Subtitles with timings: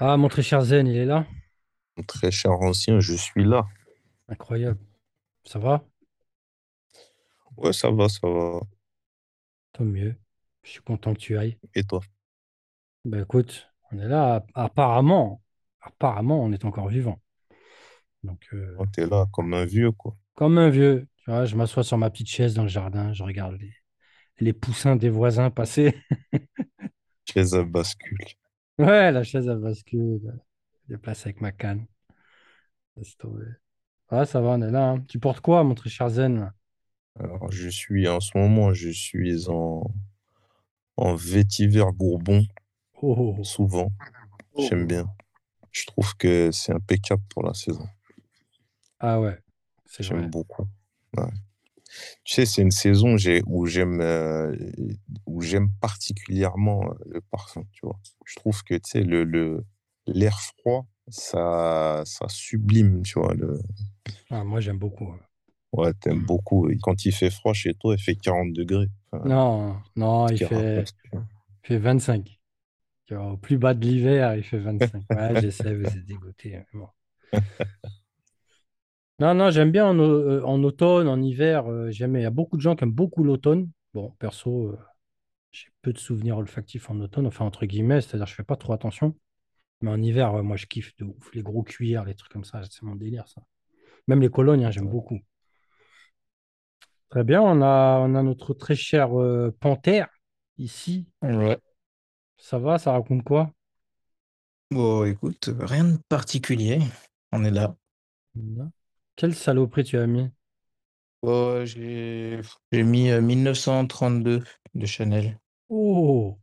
[0.00, 1.26] Ah, mon très cher Zen, il est là?
[1.96, 3.64] Mon très cher ancien, je suis là.
[4.28, 4.80] Incroyable.
[5.44, 5.84] Ça va?
[7.56, 8.60] Ouais, ça va, ça va.
[9.72, 10.14] Tant mieux.
[10.62, 11.58] Je suis content que tu ailles.
[11.74, 12.00] Et toi?
[13.04, 14.44] Ben écoute, on est là.
[14.54, 15.42] Apparemment,
[15.82, 17.20] apparemment, on est encore vivant.
[18.22, 20.16] Donc, euh, Oh, t'es là comme un vieux, quoi.
[20.34, 23.22] comme un vieux, tu vois, je m'assois sur ma petite chaise dans le jardin, je
[23.22, 23.72] regarde les,
[24.40, 25.96] les poussins des voisins passer.
[27.24, 28.26] Chaise à bascule.
[28.80, 30.20] Ouais, la chaise à bascule.
[30.88, 31.86] Je déplace avec ma canne.
[32.96, 33.46] Laisse tomber.
[34.10, 34.90] Ouais, ça va, on est là.
[34.90, 35.04] hein.
[35.08, 36.52] Tu portes quoi, mon très cher Zen?
[37.18, 39.82] Alors, je suis, en ce moment, je suis en,
[40.96, 42.46] en vétiver bourbon,
[43.02, 43.44] Oh, oh, oh.
[43.44, 43.92] souvent.
[44.58, 45.06] J'aime bien.
[45.72, 47.86] Je trouve que c'est impeccable pour la saison.
[48.98, 49.38] Ah ouais,
[49.86, 50.20] c'est vrai.
[50.20, 50.66] J'aime beaucoup.
[52.24, 54.54] Tu sais, c'est une saison où j'aime euh,
[55.26, 57.98] où j'aime particulièrement euh, le parfum, tu vois.
[58.24, 59.64] Je trouve que, tu sais, le, le,
[60.06, 63.34] l'air froid, ça, ça sublime, tu vois.
[63.34, 63.58] Le...
[64.30, 65.08] Ah, moi, j'aime beaucoup.
[65.08, 65.20] hein.
[65.72, 66.68] Ouais, t'aimes beaucoup.
[66.68, 68.88] Et quand il fait froid chez toi, il fait 40 degrés.
[69.12, 72.40] Enfin, Non, non, il fait, il fait 25.
[73.06, 75.04] Tu vois, au plus bas de l'hiver, il fait 25.
[75.12, 76.60] Ouais, j'essaie, vous êtes dégoûté.
[76.72, 76.88] bon.
[79.20, 81.66] Non, non, j'aime bien en, au- euh, en automne, en hiver.
[81.70, 83.70] euh, j'aime, il y a beaucoup de gens qui aiment beaucoup l'automne.
[83.94, 84.78] Bon, perso, euh,
[85.52, 88.72] j'ai peu de souvenirs olfactifs en automne, enfin, entre guillemets, c'est-à-dire je fais pas trop
[88.74, 89.16] attention.
[89.82, 91.30] Mais en hiver, ouais, moi, je kiffe de ouf.
[91.34, 93.42] Les gros cuirs, les trucs comme ça, c'est mon délire, ça.
[94.08, 95.20] Même les colognes, hein, j'aime beaucoup.
[97.08, 100.08] Très bien, on a, on a notre très cher euh, panthère
[100.58, 101.06] ici.
[101.22, 101.58] Ouais.
[102.38, 103.52] Ça va, ça raconte quoi?
[104.72, 106.80] Bon, écoute, rien de particulier.
[107.32, 107.76] On est là.
[108.34, 108.72] Non.
[109.20, 110.30] Quelle saloperie tu as mis?
[111.22, 112.40] Bon, j'ai
[112.72, 115.38] j'ai mis euh, 1932 de Chanel.
[115.70, 116.38] Oh,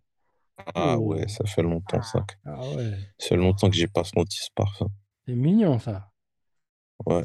[0.76, 2.26] Ah oh, ouais, ça fait longtemps, ça.
[2.46, 4.88] ah ouais, Ça fait longtemps que j'ai pas senti ce parfum.
[5.28, 6.12] c'est mignon ça.
[7.06, 7.24] Ouais.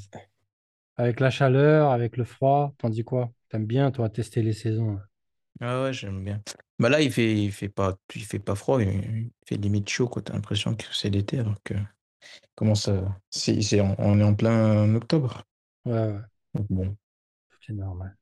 [0.97, 3.30] Avec la chaleur, avec le froid, t'en dis quoi?
[3.50, 4.92] T'aimes bien, toi, tester les saisons?
[4.92, 5.02] hein.
[5.61, 6.42] Ah ouais, j'aime bien.
[6.79, 9.89] Bah là, il fait, il fait pas, il fait pas froid, il, il fait limite
[9.89, 10.23] chaud, quoi.
[10.23, 11.74] T'as l'impression que c'est l'été, alors que
[12.55, 15.44] comment ça, c'est, c'est, on, on est en plein octobre.
[15.84, 16.20] Ouais, ouais,
[16.55, 16.96] Donc bon.
[17.60, 18.16] c'est normal.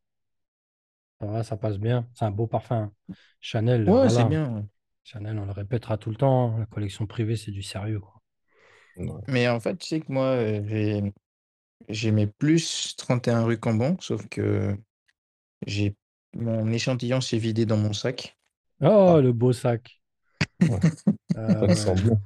[1.20, 2.08] Ça va, ça passe bien.
[2.14, 2.92] C'est un beau parfum.
[3.08, 3.14] hein.
[3.40, 4.66] Chanel, Ouais, c'est bien.
[5.04, 6.54] Chanel, on le répétera tout le temps.
[6.56, 6.58] hein.
[6.60, 8.22] La collection privée, c'est du sérieux, quoi.
[8.96, 9.22] Ouais.
[9.28, 11.02] Mais en fait, tu sais que moi, euh, j'ai,
[11.88, 14.76] j'aimais plus 31 rue Cambon, sauf que
[15.66, 15.96] j'ai
[16.34, 18.36] mon échantillon s'est vidé dans mon sac.
[18.82, 19.20] Oh, Ah.
[19.20, 20.00] le beau sac.
[20.68, 20.82] Ouais.
[21.34, 22.18] Ah Ça sent bon.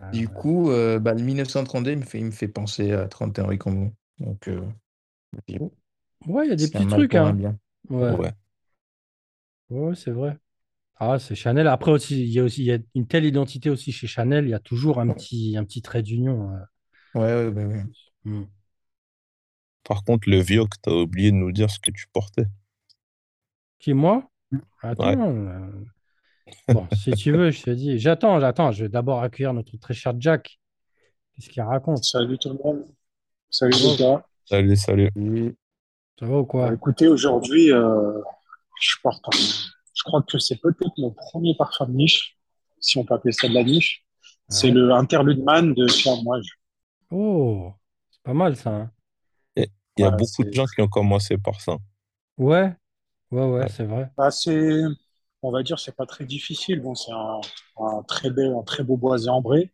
[0.00, 0.28] Ah Du ouais.
[0.28, 3.58] coup, euh, bah, le 1932, il me fait, il me fait penser à 31 rue
[3.58, 3.92] Cambon.
[4.18, 4.60] Donc, euh,
[5.60, 5.72] oh,
[6.26, 7.34] Ouais, il y a des c'est un petits mal trucs, pour un hein.
[7.34, 7.58] bien.
[7.88, 8.32] Ouais, Ouais.
[9.70, 10.36] ouais, c'est vrai.
[10.96, 11.68] Ah, c'est Chanel.
[11.68, 14.46] Après aussi, il y a aussi il y a une telle identité aussi chez Chanel.
[14.46, 16.52] Il y a toujours un petit, un petit trait d'union.
[16.54, 16.60] euh.
[17.14, 17.84] Ouais, ouais, bah, ouais.
[18.24, 18.44] Hmm.
[19.84, 22.44] Par contre, le vieux que t'as oublié de nous dire ce que tu portais.
[23.78, 24.30] Qui, moi?
[24.98, 25.16] Ouais.
[25.16, 25.30] Attends.
[25.48, 25.70] euh,
[26.68, 27.98] Bon, si tu veux, je te dis.
[27.98, 28.72] J'attends, j'attends.
[28.72, 30.58] Je vais d'abord accueillir notre très cher Jack.
[31.32, 32.04] Qu'est-ce qu'il raconte?
[32.04, 32.84] Salut tout le monde.
[33.50, 34.24] Salut les gars.
[34.44, 35.56] Salut, salut.
[36.18, 36.72] Ça va ou Bah, quoi?
[36.72, 38.20] écoutez, aujourd'hui, euh,
[38.80, 39.38] je porte un-
[39.98, 42.36] Je crois que c'est peut-être mon premier parfum de niche,
[42.80, 44.04] si on peut appeler ça de la niche.
[44.48, 46.60] C'est le Interlude Man de chez Amouage.
[47.10, 47.72] Oh,
[48.10, 48.70] c'est pas mal ça.
[48.70, 48.90] hein.
[49.56, 51.78] Et Il y a beaucoup de gens qui ont commencé par ça.
[52.36, 52.72] Ouais,
[53.30, 53.68] ouais, ouais, Ouais.
[53.68, 54.12] c'est vrai.
[54.16, 54.84] bah, c'est-
[55.46, 56.80] on va dire, c'est pas très difficile.
[56.80, 57.40] Bon, c'est un,
[57.78, 59.72] un très bel, un très beau boisé ambré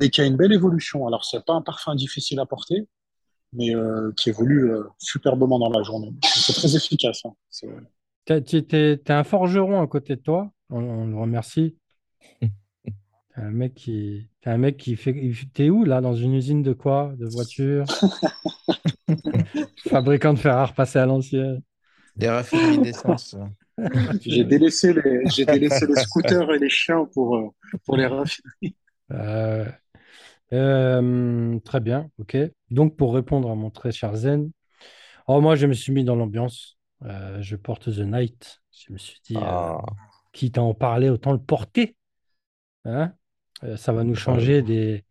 [0.00, 1.06] et qui a une belle évolution.
[1.06, 2.88] Alors, c'est pas un parfum difficile à porter,
[3.52, 6.12] mais euh, qui évolue euh, superbement dans la journée.
[6.24, 7.22] C'est très efficace.
[7.24, 7.34] hein.
[8.24, 10.50] T'es- t'es un forgeron à côté de toi.
[10.70, 11.76] On, on le remercie.
[12.42, 15.14] T'es un mec qui, t'es un mec qui fait.
[15.52, 16.00] T'es où là?
[16.00, 17.12] Dans une usine de quoi?
[17.18, 17.84] De voitures?
[19.88, 21.62] Fabricant de fer à repasser à l'ancienne.
[22.16, 23.36] Des raffineries d'essence.
[24.26, 27.48] J'ai délaissé les, j'ai délaissé les scooters et les chiens pour, euh,
[27.84, 28.76] pour les raffineries.
[29.12, 29.64] Euh,
[30.52, 32.36] euh, très bien, ok.
[32.70, 34.50] Donc, pour répondre à mon très cher Zen,
[35.28, 36.78] oh, moi, je me suis mis dans l'ambiance.
[37.04, 38.60] Euh, je porte The Night.
[38.72, 39.96] Je me suis dit, euh, Ah,
[40.32, 41.96] quitte à en parler, autant le porter.
[42.84, 43.14] Hein
[43.64, 44.16] Euh, ça va nous ouais.
[44.16, 45.04] changer des,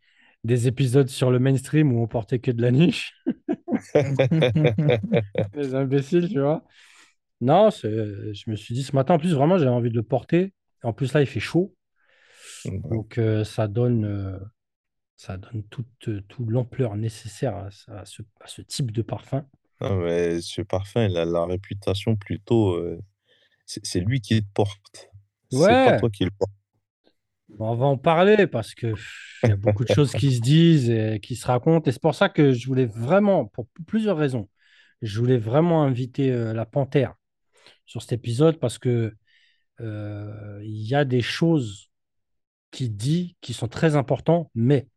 [0.43, 3.13] des épisodes sur le mainstream où on portait que de la niche.
[5.53, 6.63] Les imbéciles, tu vois.
[7.41, 10.03] Non, c'est- je me suis dit ce matin, en plus, vraiment, j'avais envie de le
[10.03, 10.53] porter.
[10.83, 11.73] En plus, là, il fait chaud.
[12.65, 12.81] Ouais.
[12.89, 14.39] Donc, euh, ça donne, euh,
[15.17, 19.01] ça donne toute, euh, toute l'ampleur nécessaire à, ce- à ce, à ce type de
[19.01, 19.45] parfum.
[19.79, 22.73] Non, mais ce parfum, il a la réputation plutôt.
[22.75, 22.99] euh,
[23.65, 25.09] c'est c'est lui qui le porte.
[25.49, 26.51] C'est pas Ouais, toi qui le porte.
[27.59, 30.41] On va en parler parce que pff, il y a beaucoup de choses qui se
[30.41, 31.87] disent et qui se racontent.
[31.89, 34.49] Et c'est pour ça que je voulais vraiment, pour plusieurs raisons,
[35.01, 37.15] je voulais vraiment inviter euh, la Panthère
[37.85, 39.13] sur cet épisode parce que
[39.81, 41.89] euh, il y a des choses
[42.71, 44.87] qu'il dit qui sont très importantes, mais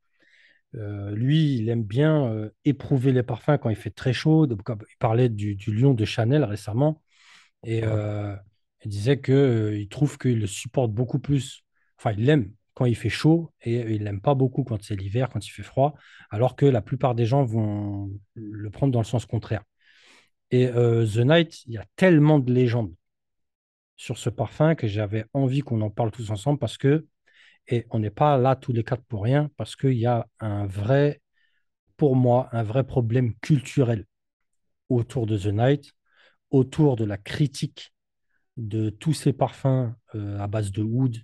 [0.75, 4.47] euh, lui, il aime bien euh, éprouver les parfums quand il fait très chaud.
[4.47, 7.03] Il parlait du, du lion de Chanel récemment
[7.65, 7.83] et
[8.85, 11.65] il disait que euh, il trouve qu'il le supporte beaucoup plus.
[11.99, 15.29] Enfin, il l'aime quand il fait chaud et il l'aime pas beaucoup quand c'est l'hiver,
[15.31, 15.95] quand il fait froid,
[16.31, 19.65] alors que la plupart des gens vont le prendre dans le sens contraire.
[20.51, 22.95] Et euh, The Night, il y a tellement de légendes
[23.97, 27.07] sur ce parfum que j'avais envie qu'on en parle tous ensemble parce que,
[27.67, 30.67] et on n'est pas là tous les quatre pour rien, parce qu'il y a un
[30.67, 31.21] vrai,
[31.97, 34.07] pour moi, un vrai problème culturel
[34.89, 35.93] autour de The Night,
[36.51, 37.93] autour de la critique
[38.57, 41.19] de tous ces parfums euh, à base de oud,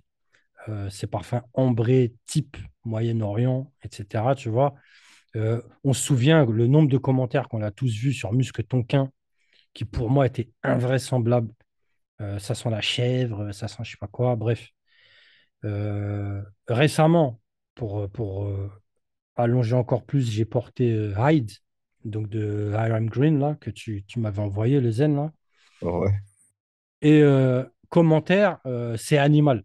[0.69, 4.35] euh, ces parfums ambrés type Moyen-Orient, etc.
[4.35, 4.75] Tu vois,
[5.83, 9.11] on se souvient le nombre de commentaires qu'on a tous vus sur Musque Tonquin,
[9.75, 11.53] qui pour moi était invraisemblable.
[12.21, 14.69] Euh, ça sent la chèvre, ça sent je sais pas quoi, bref.
[15.65, 17.41] Euh, récemment,
[17.75, 18.71] pour, pour euh,
[19.35, 21.51] allonger encore plus, j'ai porté Hyde,
[22.05, 25.33] donc de Hiram Green, là, que tu, tu m'avais envoyé, le Zen, là.
[25.81, 26.21] ouais,
[27.01, 27.23] Et
[27.89, 28.59] commentaire,
[28.97, 29.63] c'est animal.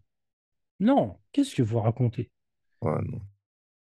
[0.81, 2.31] Non, qu'est-ce que vous racontez?
[2.83, 3.21] ouais, non.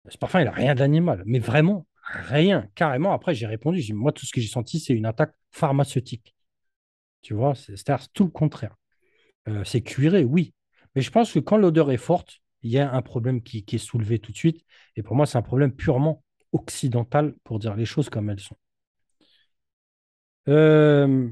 [0.08, 3.12] Ce parfum, il n'a rien d'animal, mais vraiment rien, carrément.
[3.12, 6.34] Après, j'ai répondu, j'ai moi, tout ce que j'ai senti, c'est une attaque pharmaceutique.
[7.22, 7.76] Tu vois, c'est
[8.12, 8.76] tout le contraire.
[9.48, 10.54] Euh, c'est cuiré, oui.
[10.94, 13.78] Mais je pense que quand l'odeur est forte, il y a un problème qui, est
[13.78, 14.64] soulevé tout de suite.
[14.96, 18.56] Et pour moi, c'est un problème purement occidental pour dire les choses comme elles sont.
[20.48, 21.30] Euh,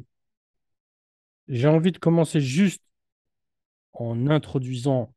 [1.49, 2.83] j'ai envie de commencer juste
[3.93, 5.15] en introduisant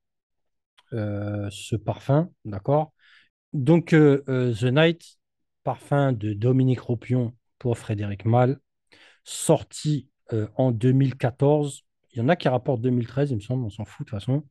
[0.94, 2.94] euh, ce parfum, d'accord?
[3.54, 5.20] Donc, The Night,
[5.64, 8.60] parfum de Dominique Ropion pour Frédéric Malle,
[9.24, 11.84] sorti euh, en 2014.
[12.14, 14.20] Il y en a qui rapportent 2013, il me semble, on s'en fout de toute
[14.20, 14.46] façon.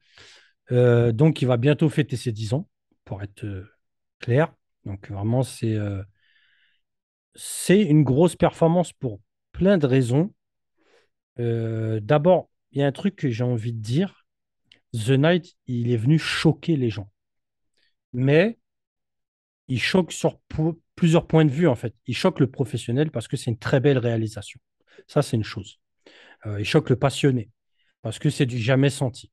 [0.73, 2.69] Euh, donc, il va bientôt fêter ses 10 ans,
[3.05, 3.69] pour être euh,
[4.19, 4.53] clair.
[4.85, 5.77] Donc, vraiment, c'est
[7.35, 9.21] c'est une grosse performance pour
[9.53, 10.33] plein de raisons.
[11.37, 14.27] D'abord, il y a un truc que j'ai envie de dire.
[14.93, 17.11] The Night, il est venu choquer les gens.
[18.13, 18.59] Mais
[19.69, 20.41] il choque sur
[21.01, 21.95] plusieurs points de vue, en fait.
[22.07, 24.61] Il choque le professionnel parce que c'est une très belle réalisation.
[25.07, 25.81] Ça, c'est une chose.
[26.45, 27.49] Euh, il choque le passionné
[28.03, 29.33] parce que c'est du jamais senti.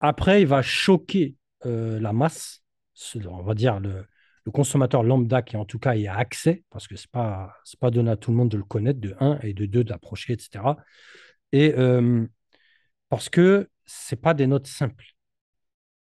[0.00, 2.62] Après, il va choquer euh, la masse,
[3.24, 4.04] on va dire le,
[4.52, 7.90] consommateur lambda qui, en tout cas, y a accès parce que ce n'est pas, pas
[7.90, 10.34] donné à tout le monde de le connaître, de un, et de deux, de l'approcher,
[10.34, 10.76] etc.
[11.52, 12.26] Et euh,
[13.08, 15.13] parce que ce pas des notes simples.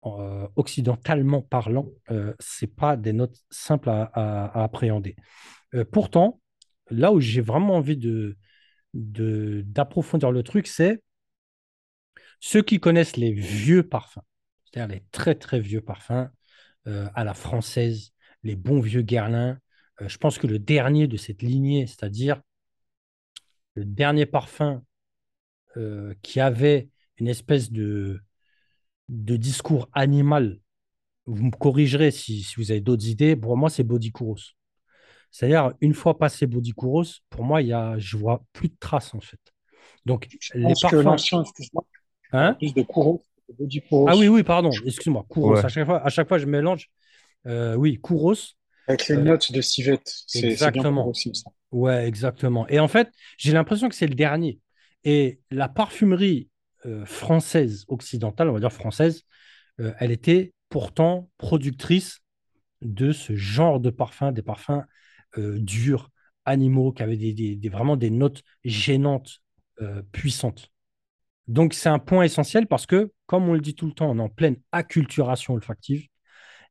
[0.06, 5.16] Euh, occidentalement parlant, euh, ce pas des notes simples à, appréhender.
[5.76, 6.42] Euh, pourtant,
[6.90, 8.38] là où j'ai vraiment envie de,
[8.94, 11.02] d'approfondir le truc, c'est
[12.42, 14.20] ceux qui connaissent les vieux parfums,
[14.66, 16.30] c'est-à-dire les très très vieux parfums
[16.88, 18.12] euh, à la française,
[18.44, 19.58] les bons vieux Guerlain.
[20.06, 22.42] Je pense que le dernier de cette lignée, c'est-à-dire
[23.76, 24.84] le dernier parfum
[26.22, 28.22] qui avait une espèce de,
[29.10, 30.60] de discours animal,
[31.26, 34.38] vous me corrigerez si, si vous avez d'autres idées, pour moi c'est Body Kouros.
[35.32, 38.76] C'est-à-dire, une fois passé Body Kouros, pour moi, il y a, je vois plus de
[38.80, 39.40] traces en fait.
[40.06, 41.06] Donc, Je les pense que parfums.
[41.06, 41.86] l'ancien, excuse-moi,
[42.34, 45.54] Hein plus de Kouros, de Body Kouros, Ah oui, oui, pardon, excuse-moi, Kouros.
[45.54, 45.66] Ouais.
[45.66, 46.90] À chaque fois, à chaque fois, je mélange.
[47.48, 48.36] Euh, oui, Kouros.
[48.88, 50.08] avec les Euh, notes de civette.
[50.28, 51.02] C'est c'est bien exactement.
[51.04, 51.56] Kouros, semble.
[51.72, 52.68] Ouais, exactement.
[52.68, 54.60] Et en fait, j'ai l'impression que c'est le dernier.
[55.04, 56.50] Et la parfumerie
[56.86, 59.24] euh, française, occidentale, on va dire française,
[59.80, 62.20] euh, elle était pourtant productrice
[62.82, 64.84] de ce genre de parfums, des parfums
[65.38, 66.10] euh, durs,
[66.46, 69.40] animaux, qui avaient des, des- vraiment des notes gênantes,
[70.12, 70.70] puissantes.
[71.48, 74.18] Donc, c'est un point essentiel parce que, comme on le dit tout le temps, on
[74.20, 76.08] est en pleine acculturation olfactive.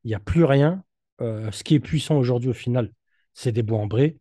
[0.05, 0.85] Il n'y a plus rien.
[1.21, 2.91] Ce qui est puissant aujourd'hui, au final,
[3.35, 4.19] c'est des bois ambrés.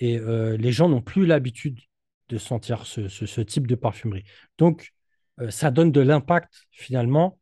[0.00, 1.78] Et les gens n'ont plus l'habitude
[2.28, 4.24] de sentir ce, ce- ce type de parfumerie.
[4.58, 4.92] Donc,
[5.40, 7.38] euh, ça donne de l'impact, finalement,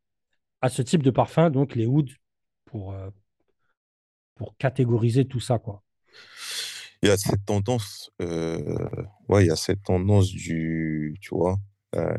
[0.61, 2.05] à ce type de parfum, donc les ouds,
[2.65, 3.11] pour, euh,
[4.35, 5.83] pour catégoriser tout ça, quoi.
[7.03, 8.89] Il y a cette tendance, euh,
[9.29, 11.59] ouais, il y a cette tendance du, tu vois,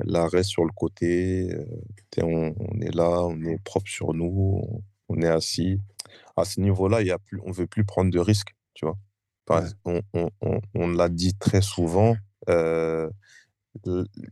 [0.06, 1.50] l'arrêt sur le côté,
[2.22, 5.80] on, on est là, on est propre sur nous, on, on est assis.
[6.38, 8.98] À ce niveau-là, il y a plus, on veut plus prendre de risques, tu vois.
[9.50, 9.68] Ouais.
[9.86, 12.16] on on, on, on l'a dit très souvent,
[12.50, 13.10] euh,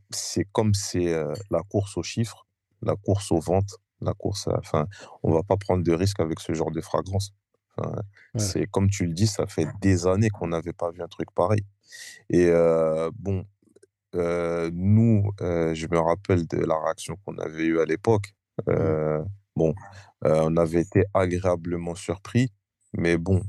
[0.10, 2.46] c'est comme c'est euh, la course aux chiffres,
[2.82, 3.77] la course aux ventes.
[4.00, 4.86] La course, enfin,
[5.24, 7.34] on va pas prendre de risques avec ce genre de fragrance.
[8.36, 11.32] C'est comme tu le dis, ça fait des années qu'on n'avait pas vu un truc
[11.32, 11.63] pareil.
[12.29, 12.51] Et
[13.15, 13.44] bon,
[14.13, 18.36] nous, je me rappelle de la réaction qu'on avait eue à l'époque.
[18.67, 19.25] Mmh.
[19.56, 19.74] bon,
[20.22, 22.51] on avait été agréablement surpris.
[22.94, 23.41] Mais bon,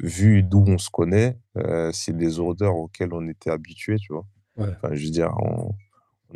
[0.00, 1.38] vu d'où on se connaît,
[1.92, 4.26] c'est des odeurs auxquelles on était habitué, tu vois.
[4.56, 5.74] Enfin, je veux dire, on,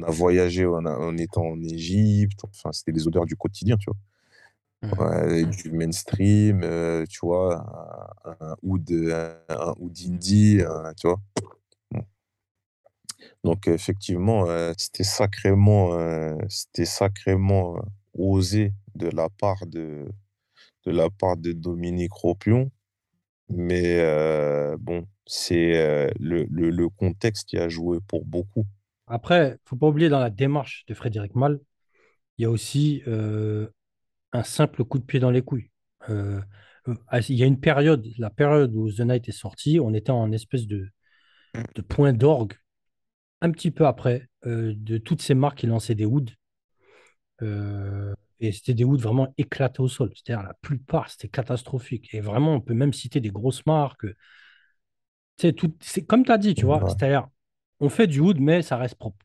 [0.03, 3.97] a voyagé en, étant en Égypte, enfin, c'était des odeurs du quotidien, tu vois.
[4.83, 5.51] Mmh.
[5.51, 6.61] du mainstream,
[7.09, 7.65] tu vois,
[8.25, 8.91] un, oud,
[9.49, 10.61] un, oud indie,
[10.99, 11.21] tu vois.
[13.43, 14.45] Donc effectivement,
[14.77, 15.97] c'était sacrément,
[16.49, 17.79] c'était sacrément
[18.13, 20.09] osé de la part de,
[20.85, 22.71] de la part de Dominique Ropion.
[23.49, 24.03] Mais
[24.79, 28.67] bon, c'est le, contexte qui a joué pour beaucoup.
[29.07, 31.61] Après, faut pas oublier dans la démarche de Frédéric Mal,
[32.39, 35.71] il y a aussi un simple coup de pied dans les couilles.
[36.09, 36.43] Il
[37.37, 40.67] y a une période, la période où The Night est sorti, on était en espèce
[40.67, 40.91] de,
[41.89, 42.55] point d'orgue,
[43.41, 46.33] un petit peu après, de toutes ces marques qui lançaient des woods.
[48.41, 50.11] Et c'était des woods vraiment éclatés au sol.
[50.15, 52.13] C'est-à-dire la plupart, c'était catastrophique.
[52.15, 54.07] Et vraiment, on peut même citer des grosses marques.
[55.39, 56.83] C'est tout, c'est comme tu as dit, tu vois.
[56.89, 57.29] C'est-à-dire,
[57.81, 59.25] on fait du wood, mais ça reste propre.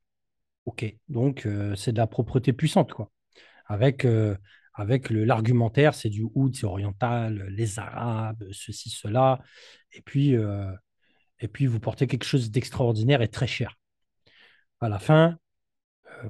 [0.66, 0.86] OK.
[1.10, 3.12] Donc, euh, c'est de la propreté puissante, quoi.
[3.68, 4.36] Avec, euh,
[4.74, 9.42] avec l'argumentaire, c'est du wood, c'est oriental, les Arabes, ceci, cela.
[9.94, 10.72] Et puis, euh,
[11.40, 13.78] et puis, vous portez quelque chose d'extraordinaire et très cher.
[14.80, 15.38] À la fin,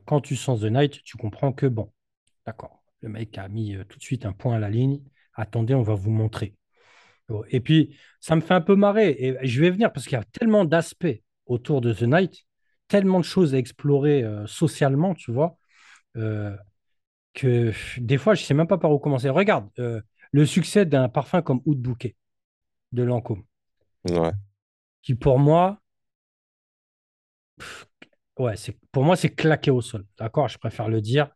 [0.06, 1.92] quand tu sens The Night, tu comprends que, bon,
[2.46, 2.84] D'accord.
[3.02, 5.02] Le mec a mis euh, tout de suite un point à la ligne.
[5.34, 6.56] Attendez, on va vous montrer.
[7.50, 9.16] Et puis, ça me fait un peu marrer.
[9.18, 12.46] Et je vais venir parce qu'il y a tellement d'aspects autour de The Night,
[12.90, 15.58] tellement de choses à explorer euh, socialement, tu vois,
[16.18, 16.54] euh,
[17.34, 19.30] que des fois, je ne sais même pas par où commencer.
[19.30, 22.18] Regarde, le succès d'un parfum comme Oud Bouquet
[22.92, 23.44] de Lancôme.
[24.10, 24.32] Ouais.
[25.02, 25.80] Qui pour moi,
[28.38, 30.06] ouais, c'est pour moi, c'est claqué au sol.
[30.18, 31.30] D'accord, je préfère le dire.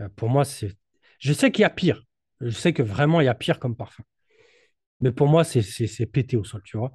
[0.00, 0.76] Euh, pour moi, c'est.
[1.18, 2.02] Je sais qu'il y a pire.
[2.40, 4.04] Je sais que vraiment, il y a pire comme parfum.
[5.00, 6.92] Mais pour moi, c'est pété au sol, tu vois.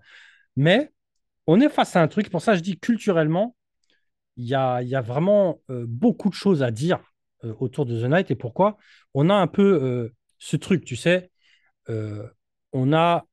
[0.56, 0.92] Mais
[1.48, 2.30] on est face à un truc.
[2.30, 3.56] Pour ça, je dis culturellement,
[4.38, 7.00] il y a, y a vraiment euh, beaucoup de choses à dire
[7.44, 8.32] euh, autour de The Night.
[8.32, 8.78] Et pourquoi?
[9.14, 11.32] On a un peu ce truc, tu sais.
[11.88, 13.26] on a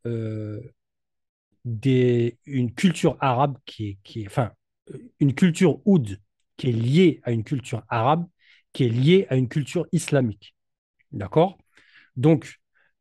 [1.65, 4.27] des, une culture arabe qui est, qui est.
[4.27, 4.53] Enfin,
[5.21, 6.19] une culture oud
[6.57, 8.27] qui est liée à une culture arabe
[8.73, 10.55] qui est lié à une culture islamique.
[11.13, 11.59] D'accord?
[12.17, 12.61] Donc,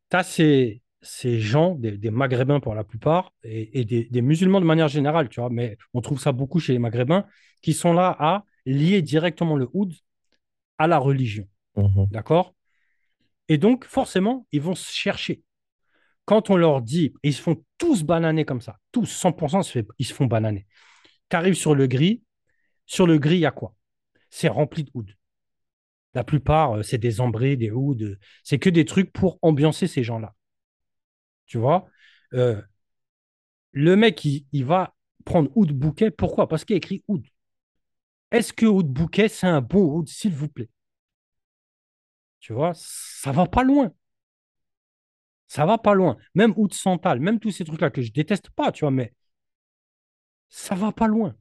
[0.10, 4.88] tu as ces, ces gens, des, Maghrébins pour la plupart, et, des, musulmans de manière
[4.88, 7.26] générale, tu vois, mais on trouve ça beaucoup chez les Maghrébins,
[7.62, 9.94] qui sont là à lier directement le oud
[10.78, 11.48] à la religion.
[11.76, 12.08] Mhm.
[12.12, 12.54] D'accord?
[13.48, 15.42] Et donc, forcément, ils vont se chercher.
[16.26, 20.14] Quand on leur dit, ils se font tous bananer comme ça, tous, 100%, ils se
[20.14, 20.68] font bananer.
[21.30, 22.22] Tu arrives sur le gris,
[22.86, 23.76] sur le gris, il y a quoi?
[24.30, 25.12] C'est rempli de oud.
[26.14, 28.16] La plupart, euh, c'est des ambrés, des hoods.
[28.44, 30.36] C'est que des trucs pour ambiancer ces gens-là.
[31.46, 31.88] Tu vois?
[32.34, 32.62] Euh,
[33.74, 36.10] Le mec, il, va prendre oud bouquet.
[36.12, 36.48] Pourquoi?
[36.48, 37.26] Parce qu'il a écrit oud.
[38.32, 40.70] Est-ce que oud bouquet, c'est un bon oud, s'il vous plaît?
[42.40, 42.74] Tu vois?
[42.76, 43.94] Ça va pas loin.
[45.48, 46.18] Ça va pas loin.
[46.34, 49.14] Même oud santal, même tous ces trucs-là que je déteste pas, tu vois, mais
[50.50, 51.36] ça va pas loin.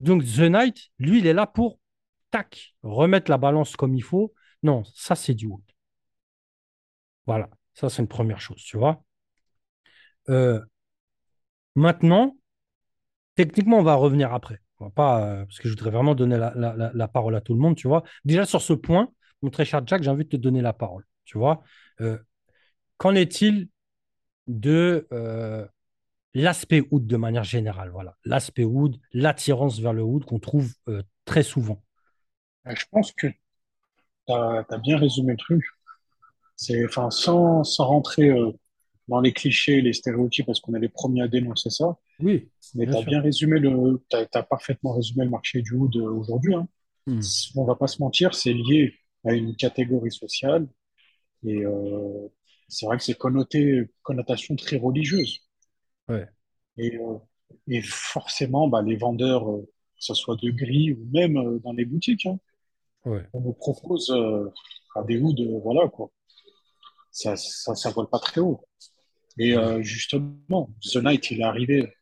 [0.00, 1.78] Donc The Knight, lui, il est là pour
[2.32, 4.34] tac, remettre la balance comme il faut.
[4.64, 5.62] Non, ça, c'est du wood.
[7.26, 9.04] Voilà, ça, c'est une première chose, tu vois.
[10.28, 10.60] Euh,
[11.74, 12.36] maintenant,
[13.34, 14.60] techniquement, on va revenir après.
[14.80, 17.60] On va pas, euh, parce que je voudrais vraiment donner la, parole à tout le
[17.60, 18.02] monde, tu vois.
[18.24, 19.12] Déjà, sur ce point,
[19.42, 21.62] mon très cher Jack, j'ai envie de te donner la parole, tu vois.
[22.00, 22.18] Euh,
[22.98, 23.68] qu'en est-il
[24.48, 25.08] de
[26.34, 30.74] l'aspect wood de manière générale Voilà, l'aspect wood, l'attirance vers le wood qu'on trouve
[31.24, 31.82] très souvent.
[32.66, 35.64] Euh, je pense que tu as, bien résumé le truc.
[36.56, 38.52] C'est, enfin, sans, sans rentrer euh,
[39.08, 41.96] dans les clichés, les stéréotypes, parce qu'on est les premiers à dénoncer ça.
[42.20, 42.48] Oui.
[42.74, 46.54] Mais tu as bien résumé le, tu as, parfaitement résumé le marché du wood aujourd'hui.
[46.54, 46.68] Hein.
[47.06, 47.20] Hmm.
[47.56, 50.68] On va pas se mentir, c'est lié à une catégorie sociale
[51.44, 52.28] et euh,
[52.68, 55.40] c'est vrai que c'est connoté, connotation très religieuse.
[56.08, 56.28] Ouais.
[56.78, 56.96] Et,
[57.66, 59.66] et forcément, bah, les vendeurs, que
[59.98, 62.38] ce soit de gris ou même dans les boutiques, hein,
[63.04, 64.48] on nous propose euh,
[64.94, 66.10] à des de voilà quoi.
[67.10, 68.64] Ça, ça, ça vole pas très haut.
[69.38, 71.92] Et euh, justement, The Night, il est arrivé,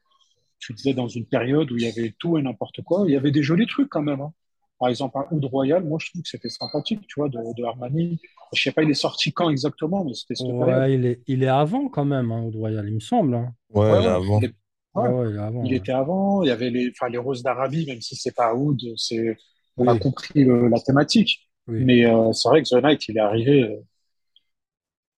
[0.58, 3.04] tu disais, dans une période où il y avait tout et n'importe quoi.
[3.06, 4.20] Il y avait des jolis trucs quand même.
[4.20, 4.32] Hein.
[4.78, 7.64] par exemple, un Oud Royal, moi, je trouve que c'était sympathique, tu vois, de, de
[7.64, 8.20] Armani.
[8.52, 10.42] Je sais pas, il est sorti quand exactement, mais c'était.
[10.44, 13.34] Ouais, il est, il est avant quand même, hein, Oud Royal, il me semble.
[13.34, 13.52] hein.
[13.72, 14.38] Ouais, avant.
[14.40, 14.54] il est-
[14.92, 15.64] Ouais, ouais, ouais, il est avant.
[15.64, 15.76] il ouais.
[15.76, 16.42] était avant.
[16.42, 19.36] Il y avait les, enfin, les Roses d'Arabie, même si c'est pas Oud, c'est,
[19.80, 21.50] on a Oui, compris le- la thématique.
[21.66, 21.86] oui.
[21.86, 23.76] Mais euh, c'est vrai que The Night, il est arrivé, euh,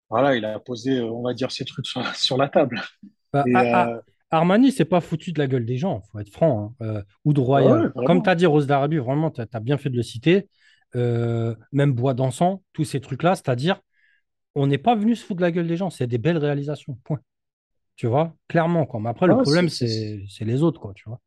[0.10, 2.82] voilà, il a posé, euh, on va dire, ses trucs sur, sur la table.
[3.34, 4.02] Bah, Et A- A- euh,
[4.32, 6.76] Armani, c'est pas foutu de la gueule des gens, faut être franc.
[6.82, 6.86] hein.
[6.86, 9.78] Euh, Oud ouais, Royal, ouais, comme tu as dit, Rose d'Arabie, vraiment, tu as, bien
[9.78, 10.50] fait de le citer.
[10.96, 13.82] Euh, même Bois d'Encens, tous ces trucs-là, c'est-à-dire,
[14.56, 16.98] on n'est pas venu se foutre de la gueule des gens, c'est des belles réalisations,
[17.06, 17.22] point.
[17.98, 19.00] Tu vois, clairement, quoi.
[19.02, 21.22] Mais après, le Ouais, problème, c'est les autres, quoi, tu vois.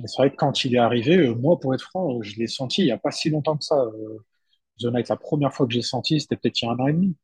[0.00, 2.36] Mais c'est vrai que quand il est arrivé, euh, moi, pour être franc, euh, je
[2.38, 3.76] l'ai senti il y a pas si longtemps que ça.
[3.76, 4.18] euh,
[4.80, 6.88] The Night, la première fois que j'ai senti, c'était peut-être il y a un an
[6.88, 7.16] et demi.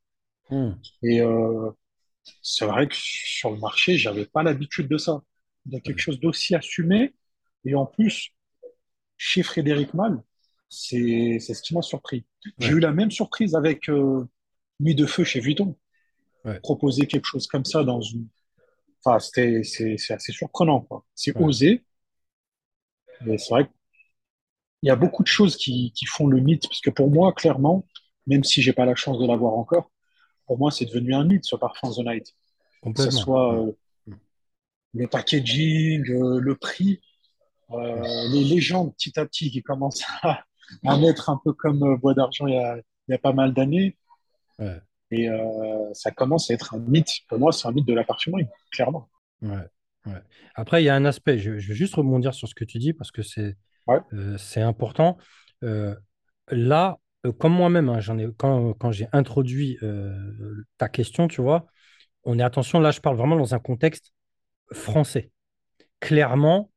[0.51, 0.73] Hmm.
[1.03, 1.71] Et euh,
[2.43, 5.23] c'est vrai que sur le marché, j'avais pas l'habitude de ça.
[5.67, 7.15] De quelque chose d'aussi assumé.
[7.65, 8.31] Et en plus,
[9.17, 10.23] chez Frédéric Malle,
[10.69, 12.27] c'est c'est ce qui m'a surpris.
[12.59, 14.27] J'ai eu la même surprise avec euh,
[14.81, 15.77] Nuit de Feu chez Vuitton.
[16.45, 18.29] ouais, Proposer quelque chose comme ça dans une.
[19.05, 21.07] Enfin, c'était, c'est c'est assez surprenant, quoi.
[21.15, 21.45] C'est ouais.
[21.45, 21.86] osé,
[23.23, 26.63] mais c'est vrai qu'il y a beaucoup de choses qui, qui font le mythe.
[26.69, 27.87] Parce que pour moi, clairement,
[28.27, 29.91] même si j'ai pas la chance de l'avoir encore,
[30.47, 32.35] pour moi, c'est devenu un mythe, ce parfum The Night.
[32.95, 33.73] Que ce soit euh,
[34.95, 37.01] le packaging, euh, le prix,
[37.73, 40.45] euh, les légendes petit à petit qui commencent à,
[40.85, 43.53] à naître un peu comme Bois d'Argent il y a, il y a pas mal
[43.55, 43.97] d'années.
[44.59, 44.81] Ouais,
[45.11, 45.29] Et
[45.93, 47.11] ça commence à être un mythe.
[47.29, 49.09] Pour moi, c'est un mythe de la parfumerie, clairement.
[49.43, 49.69] ouais,
[50.07, 50.23] ouais.
[50.55, 52.79] Après, il y a un aspect, je, je vais juste rebondir sur ce que tu
[52.79, 55.19] dis parce que c'est Ouais, euh, important.
[55.65, 55.95] Euh,
[56.51, 59.79] là, euh, comme moi-même, hein, ai, quand, quand j'ai introduit
[60.79, 61.67] ta question, tu vois,
[62.25, 64.13] on est attention, là, je parle vraiment dans un contexte
[64.73, 65.31] français.
[66.01, 66.71] Clairement,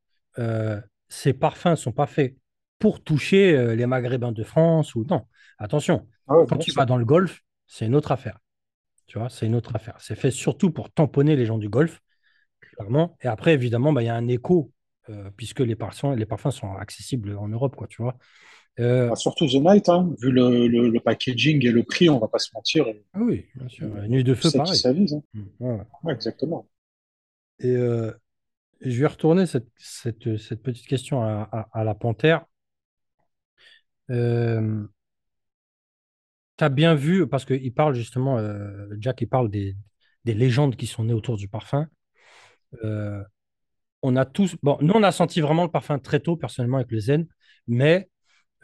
[1.09, 2.35] ces parfums ne sont pas faits
[2.79, 5.25] pour toucher les Maghrébins de France ou non.
[5.57, 8.39] Attention, Ah ouais, quand tu vas dans le Golfe, c'est une autre affaire.
[9.07, 9.97] Tu vois, c'est une autre affaire.
[9.99, 11.99] C'est fait surtout pour tamponner les gens du Golfe,
[12.79, 13.17] clairement.
[13.21, 14.71] Et après, évidemment, bah, il y a un écho,
[15.09, 18.17] euh, puisque les parfums, les parfums sont accessibles en Europe, quoi, tu vois.
[18.79, 22.19] Euh, Bah, surtout The Night, hein, vu le, le, le packaging et le prix, on
[22.19, 22.85] va pas se mentir.
[23.13, 23.87] ah oui, bien sûr.
[23.95, 24.81] euh, Nuit de feu, pareil.
[24.85, 25.21] Hein.
[25.33, 25.43] Mm.
[26.03, 26.67] Ouais, exactement.
[27.59, 28.11] Et euh,
[28.81, 32.45] je vais retourner cette, cette, cette petite question à, à- à la panthère.
[34.09, 34.87] Euh,
[36.57, 39.75] tu as bien vu, parce qu'il parle justement, euh, Jack, il parle des,
[40.25, 41.87] des légendes qui sont nées autour du parfum.
[42.83, 43.23] Euh,
[44.01, 46.91] on a tous, bon, nous, on a senti vraiment le parfum très tôt, personnellement, avec
[46.91, 47.27] le Zen,
[47.67, 48.09] mais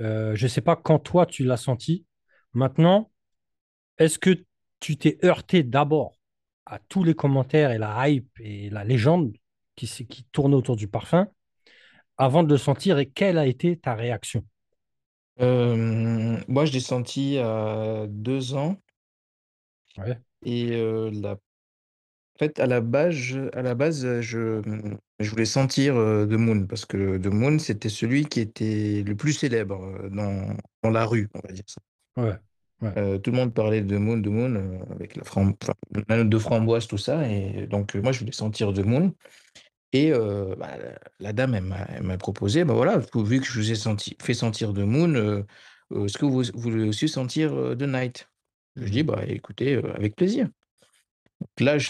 [0.02, 2.06] euh, je ne sais pas quand toi, tu l'as senti.
[2.54, 3.12] Maintenant,
[3.98, 4.46] est-ce que
[4.80, 6.18] tu t'es heurté d'abord
[6.66, 9.34] à tous les commentaires et la hype et la légende
[9.76, 11.28] qui, qui tournaient autour du parfum
[12.18, 14.46] avant de le sentir et quelle a été ta réaction?
[15.42, 18.78] Euh, moi, je l'ai senti à deux ans
[19.98, 21.38] Ouais, et euh, la...
[22.36, 24.62] en fait, à la base, je, à la base, je,
[25.20, 29.16] je voulais sentir euh, The Moon parce que The Moon, c'était celui qui était le
[29.16, 31.82] plus célèbre euh, dans, dans la rue, on va dire ça.
[32.18, 32.38] ouais,
[32.82, 35.54] ouais, Euh, tout le monde parlait de Moon, de Moon, euh, avec la, fram...
[35.62, 35.74] enfin,
[36.08, 37.30] la note de framboise, tout ça.
[37.30, 39.14] Et donc, euh, moi, je voulais sentir The Moon.
[39.94, 43.46] Et euh, bah, la, la dame, elle m'a elle m'a proposé, bah voilà, vu que
[43.48, 45.44] je vous ai senti, fait sentir The Moon, euh,
[45.94, 48.30] euh, est-ce que vous, vous voulez aussi sentir The Night?
[48.76, 50.50] Je dis, bah écoutez, euh, avec plaisir.
[51.40, 51.90] Donc là, je,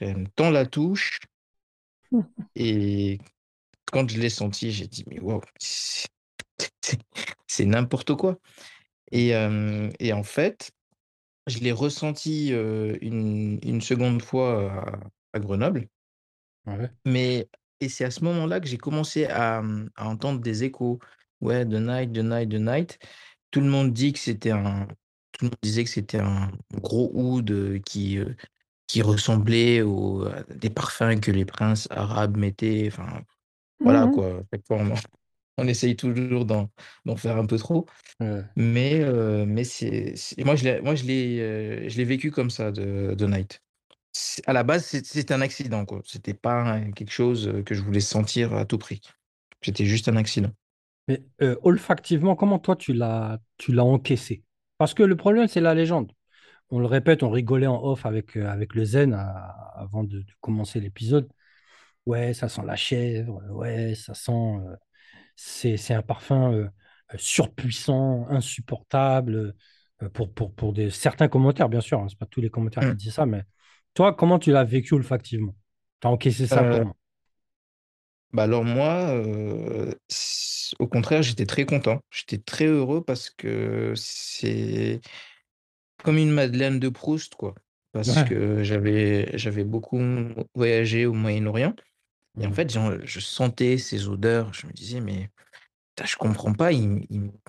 [0.00, 1.18] elle me tend la touche.
[2.54, 3.18] Et
[3.92, 5.42] quand je l'ai senti, j'ai dit, mais wow,
[7.46, 8.38] c'est n'importe quoi.
[9.12, 10.72] Et, euh, et en fait,
[11.46, 15.00] je l'ai ressenti euh, une, une seconde fois à,
[15.34, 15.88] à Grenoble.
[16.66, 17.48] ouais, Mais,
[17.80, 19.62] et c'est à ce moment-là que j'ai commencé à,
[19.96, 20.98] à entendre des échos.
[21.40, 22.98] Ouais, The Night, The Night, The Night.
[23.50, 24.86] Tout le monde dit que c'était un,
[25.32, 28.34] tout le monde disait que c'était un gros oud euh, qui, euh,
[28.92, 32.88] qui ressemblait aux, à des parfums que les princes arabes mettaient.
[32.88, 33.22] Enfin,
[33.84, 34.08] voilà Mhm.
[34.08, 34.42] quoi.
[34.70, 34.94] On,
[35.58, 36.70] on essaye toujours d'en,
[37.16, 37.86] faire un peu trop.
[38.56, 42.50] Mais, euh, mais c'est, moi, je l'ai, moi, je l'ai, euh, je l'ai vécu comme
[42.50, 43.62] ça, de, The Night.
[44.46, 46.02] À la base, c'est- c'était un accident, quoi.
[46.06, 49.00] C'était pas euh, quelque chose euh, que je voulais sentir à tout prix.
[49.62, 50.50] C'était juste un accident.
[51.08, 54.42] Mais euh, olfactivement, comment toi tu l'as tu l'as encaissé?
[54.78, 56.12] Parce que le problème, c'est la légende.
[56.72, 60.20] On le répète, on rigolait en off avec, euh, avec le Zen à- avant de,
[60.20, 61.30] de commencer l'épisode.
[62.06, 64.32] Ouais, ça sent la chèvre, ouais, ça sent.
[64.32, 64.76] euh,
[65.36, 66.64] c'est, c'est un parfum euh,
[67.14, 69.54] euh, surpuissant, insupportable,
[70.02, 72.00] euh, pour, pour, pour des, certains commentaires, bien sûr.
[72.00, 72.96] hein, c'est pas tous les commentaires qui Mm.
[72.96, 73.44] disent ça, mais
[73.94, 75.54] toi, comment tu l'as vécu olfactivement?
[76.00, 76.96] Tu as encaissé ça Euh, comment?
[78.32, 79.92] Bah alors moi, euh,
[80.78, 82.00] au contraire, j'étais très content.
[82.10, 85.00] J'étais très heureux parce que c'est
[86.02, 87.54] comme une Madeleine de Proust, quoi.
[87.92, 90.00] Parce que j'avais j'avais beaucoup
[90.54, 91.74] voyagé au Moyen-Orient
[92.40, 92.54] et en mmh.
[92.54, 94.52] fait, je sentais ces odeurs.
[94.54, 95.28] Je me disais: «Mais
[96.02, 96.70] je comprends pas,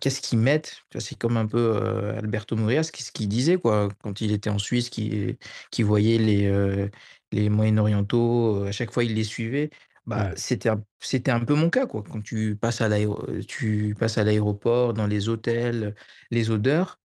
[0.02, 4.22] qu'est-ce qu'ils mettent?» c'est comme un peu, euh, Alberto Morillas, ce qu'il disait, quoi, quand
[4.22, 5.38] il était en Suisse, qui
[5.72, 6.90] qui voyait les, euh,
[7.32, 9.70] les Moyen-Orientaux, à chaque fois, il les suivait.
[10.06, 12.04] Bah, c'était un c'était un peu mon cas, quoi.
[12.04, 12.90] Quand tu passes à
[13.48, 15.96] tu passes à l'aéroport, dans les hôtels,
[16.30, 17.00] les odeurs,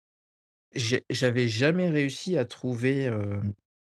[0.76, 3.12] j'avais jamais réussi à trouver,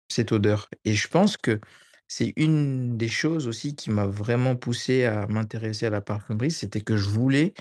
[0.08, 1.60] cette odeur et je pense que
[2.06, 6.82] c'est une des choses aussi qui m'a vraiment poussé à m'intéresser à la parfumerie, c'était
[6.82, 7.54] que je voulais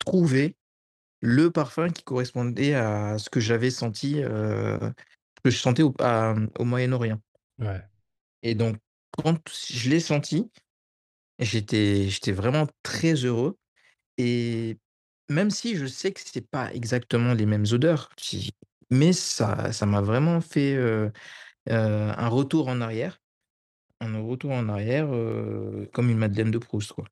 [0.00, 0.56] trouver
[1.20, 5.94] le parfum qui correspondait à ce que j'avais senti, que je sentais au
[6.58, 7.20] au Moyen-Orient.
[8.42, 8.76] Et donc
[9.16, 10.50] quand je l'ai senti
[11.38, 13.56] J'étais vraiment très heureux
[14.18, 14.78] et
[15.28, 18.52] même si je sais que c'est pas exactement les mêmes odeurs, si
[18.92, 20.76] mais ça ça m'a vraiment fait,
[21.66, 23.18] un retour en arrière
[24.00, 25.08] un retour en arrière,
[25.92, 27.04] comme une Madeleine de Proust, quoi.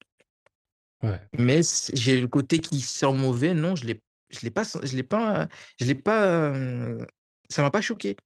[1.02, 1.20] Ouais.
[1.38, 1.60] Mais
[1.94, 5.48] j'ai le côté qui sent mauvais, non, je l'ai je l'ai pas je l'ai pas
[5.80, 6.52] je l'ai pas,
[7.48, 8.16] ça m'a pas choqué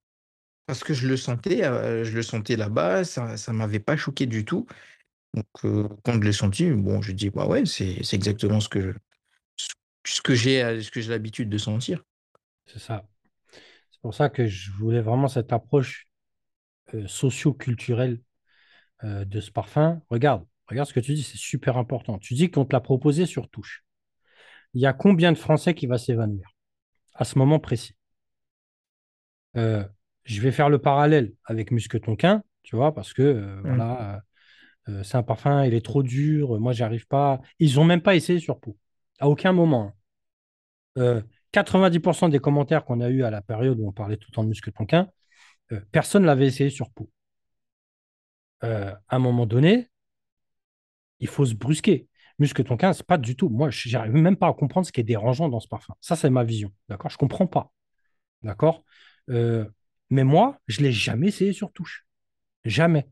[0.67, 1.63] parce que je le sentais,
[2.05, 4.67] je le sentais là-bas, ça ça m'avait pas choqué du tout.
[5.35, 5.47] Donc,
[6.05, 8.95] quand je l'ai senti, bon, je dis: «Bah, ouais, c'est c'est exactement ce que
[9.57, 9.69] ce
[10.07, 12.05] ce que j'ai, ce que j'ai l'habitude de sentir».
[12.67, 13.09] C'est ça.
[14.05, 16.09] C'est pour ça que je voulais vraiment cette approche,
[16.93, 18.21] euh, socio-culturelle,
[19.03, 20.03] euh, de ce parfum.
[20.11, 22.19] Regarde, regarde ce que tu dis, c'est super important.
[22.19, 23.83] Tu dis qu'on te l'a proposé sur touche.
[24.75, 26.47] Il y a combien de Français qui va s'évanouir
[27.15, 27.97] à ce moment précis?
[29.57, 29.83] Euh,
[30.25, 33.61] je vais faire le parallèle avec Musquetonquin, tu vois, parce que, mmh.
[33.63, 34.23] voilà,
[35.03, 37.41] c'est un parfum, il est trop dur, moi, j'arrive pas.
[37.59, 38.77] Ils n'ont même pas essayé sur peau.
[39.19, 39.95] À aucun moment.
[41.55, 44.35] 90% euh, des commentaires qu'on a eu à la période où on parlait tout le
[44.35, 45.09] temps de muscle tonquin,
[45.73, 47.11] euh, personne ne l'avait essayé sur peau.
[48.63, 49.91] à un moment donné,
[51.21, 52.09] il faut se brusquer.
[52.39, 53.49] Muscle tonquin, c'est pas du tout.
[53.49, 55.95] Moi, j'arrive même pas à comprendre ce qui est dérangeant dans ce parfum.
[56.01, 56.73] Ça, c'est ma vision.
[56.89, 57.11] D'accord?
[57.11, 57.73] Je comprends pas.
[58.43, 58.85] D'accord?
[59.29, 62.07] Mais moi, je l'ai jamais essayé sur touche.
[62.65, 63.07] Jamais.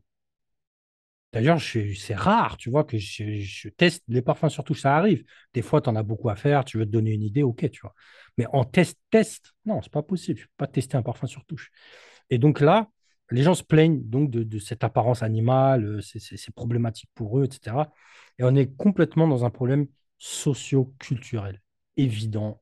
[1.33, 5.23] D'ailleurs, c'est rare, tu vois, que je, teste les parfums surtout, ça arrive.
[5.53, 7.69] Des fois, tu en as beaucoup à faire, tu veux te donner une idée, ok,
[7.71, 7.95] tu vois.
[8.37, 10.39] Mais en test, test, non, c'est pas possible.
[10.39, 11.71] Je peux pas tester un parfum sur touche.
[12.29, 12.89] Et donc là,
[13.31, 17.91] les gens se plaignent donc de, cette apparence animale, euh, c'est problématique pour eux, etc.
[18.37, 19.87] Et on est complètement dans un problème
[20.19, 21.61] socio-culturel,
[21.97, 22.61] évident,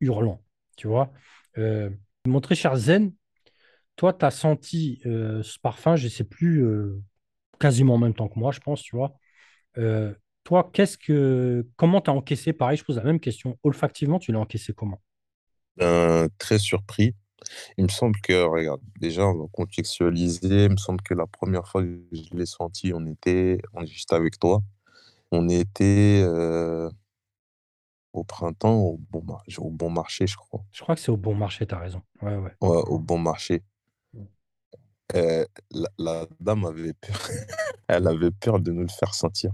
[0.00, 0.42] hurlant,
[0.76, 1.12] tu vois.
[1.58, 1.90] Euh,
[2.26, 3.12] mon très cher Zen,
[3.96, 7.02] toi, tu as senti euh, ce parfum, je ne sais plus, euh,
[7.58, 9.14] quasiment en même temps que moi, je pense, tu vois.
[9.78, 10.14] Euh,
[10.44, 13.58] toi, qu'est-ce que, comment tu as encaissé Pareil, je pose la même question.
[13.62, 15.00] Olfactivement, tu l'as encaissé comment?
[15.76, 17.14] Ben, Très surpris.
[17.78, 20.64] Il me semble que, regarde, déjà, on va contextualiser.
[20.66, 23.86] Il me semble que la première fois que je l'ai senti, on était, on est
[23.86, 24.62] juste avec toi.
[25.32, 26.90] On était euh,
[28.14, 29.22] au printemps au bon,
[29.58, 30.64] au bon marché, je crois.
[30.72, 32.02] Je crois que c'est au bon marché, tu as raison.
[32.22, 32.52] Ouais, ouais.
[32.60, 33.62] ouais, au bon marché.
[35.14, 35.44] Euh,
[35.98, 37.18] la, dame avait peur.
[37.88, 39.52] Elle avait peur de nous le faire sentir.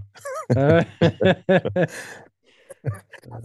[0.55, 0.83] Ah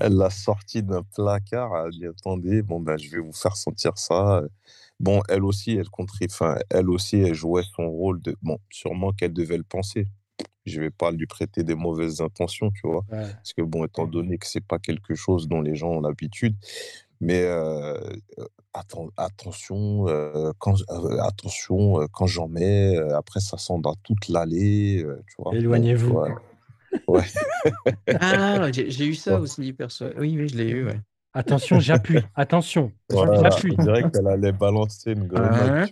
[0.01, 1.85] elle l'a sorti d'un placard.
[1.85, 4.43] Elle dit attendez, bon ben je vais vous faire sentir ça.
[4.99, 5.89] Bon, elle aussi, elle
[6.31, 8.37] enfin, elle aussi, elle jouait son rôle de.
[8.43, 10.07] Bon, sûrement qu'elle devait le penser.
[10.65, 13.05] Je vais pas lui prêter des mauvaises intentions, tu vois.
[13.09, 16.57] Parce que bon, étant donné que c'est pas quelque chose dont les gens ont l'habitude,
[17.21, 17.95] mais euh,
[19.17, 20.07] attention,
[20.59, 20.75] quand,
[21.23, 25.55] attention quand j'en mets, après ça sent dans toute l'allée, tu vois?
[25.55, 26.21] Éloignez-vous.
[27.09, 27.23] Ouais.
[28.21, 30.07] ah, j'ai eu ça aussi, perso.
[30.19, 31.01] Oui, oui, je l'ai eu, ouais.
[31.35, 32.21] Attention, j'appuie.
[32.35, 33.75] Attention, j'appuie.
[33.79, 35.91] Je dirais qu'elle allait balancer une grenade.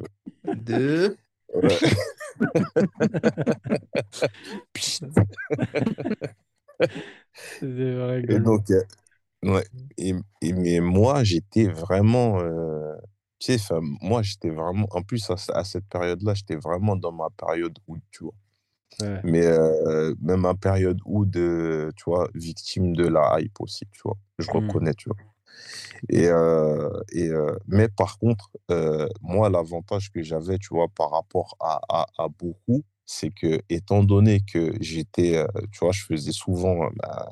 [0.48, 1.16] Un, deux.
[7.62, 8.66] Et donc,
[9.44, 9.64] Ouais.
[9.98, 10.14] Et,
[10.52, 12.40] mais moi, j'étais vraiment.
[12.40, 12.94] Euh,
[13.38, 14.86] tu sais, moi, j'étais vraiment.
[14.90, 18.34] En plus, à, cette période-là, j'étais vraiment dans ma période où, tu vois.
[19.24, 24.00] Mais euh, même ma période où, de, tu vois, victime de la hype aussi, tu
[24.04, 24.16] vois.
[24.38, 24.54] Je mmh.
[24.54, 25.18] reconnais, tu vois.
[26.08, 27.30] Et, euh, et,
[27.66, 28.50] mais par contre,
[29.20, 34.04] moi, l'avantage que j'avais, tu vois, par rapport à, à, à beaucoup, c'est que, étant
[34.04, 36.88] donné que j'étais, tu vois, je faisais souvent.
[37.02, 37.28] Bah,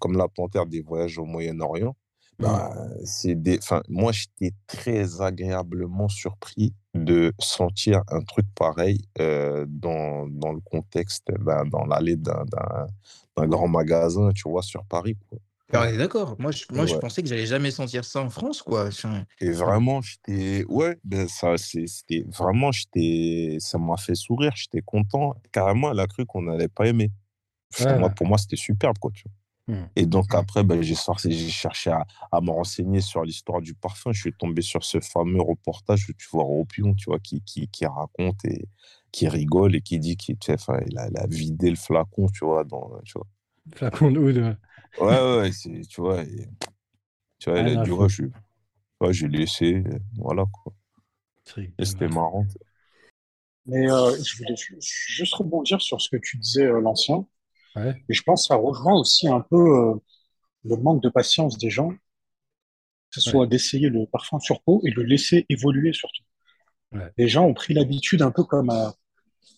[0.00, 1.96] comme la panthère des voyages au Moyen-Orient,
[2.38, 2.72] Bah,
[3.04, 3.58] c'est des...
[3.58, 10.60] enfin, moi, j'étais très agréablement surpris de sentir un truc pareil euh, dans, dans le
[10.60, 15.16] contexte, bah, dans l'allée d'un grand magasin, tu vois, sur Paris.
[15.28, 15.38] Quoi.
[15.70, 16.36] Alors, on est d'accord.
[16.38, 16.98] Moi, je, moi, je Ouais.
[17.00, 18.88] pensais que j'allais jamais sentir ça en France, quoi.
[19.40, 20.64] Et vraiment, j'étais.
[20.68, 22.24] Ouais, ben ça, c'était.
[22.28, 23.58] Vraiment, j'étais.
[23.60, 25.34] Ça m'a fait sourire, j'étais content.
[25.52, 27.10] Carrément, elle a cru qu'on n'allait pas aimer.
[27.74, 27.98] Enfin, Ouais.
[27.98, 29.32] moi, pour moi, c'était superbe, quoi, tu vois.
[29.68, 29.84] Hmm.
[29.96, 30.94] Et donc, après, ben, j'ai
[31.50, 34.12] cherché à, à me renseigner sur l'histoire du parfum.
[34.12, 37.68] Je suis tombé sur ce fameux reportage où tu vois Ropion, tu vois, qui, qui,
[37.68, 38.66] qui raconte et
[39.12, 41.76] qui rigole et qui dit qu'il tu sais, enfin, il a, il a vidé le
[41.76, 43.26] flacon, tu vois, dans, tu vois.
[43.74, 44.56] Flacon de oud, ouais.
[45.00, 46.48] Ouais, ouais, ouais, c'est, tu vois, et-
[47.38, 48.24] tu vois, Rien elle a dit, ouais, je,
[49.00, 49.84] ouais, j'ai laissé,
[50.16, 50.72] voilà, quoi.
[51.78, 52.46] Et c'était marrant.
[53.66, 57.26] Mais euh, je voulais ju- juste rebondir sur ce que tu disais, euh, l'ancien.
[57.78, 58.02] Ouais.
[58.08, 59.94] Et je pense que ça rejoint aussi un peu euh,
[60.64, 64.90] le manque de patience des gens, que ce soit d'essayer le parfum sur peau et
[64.90, 66.24] de le laisser évoluer surtout.
[66.92, 67.12] Ouais.
[67.16, 68.94] Les gens ont pris l'habitude un peu comme à,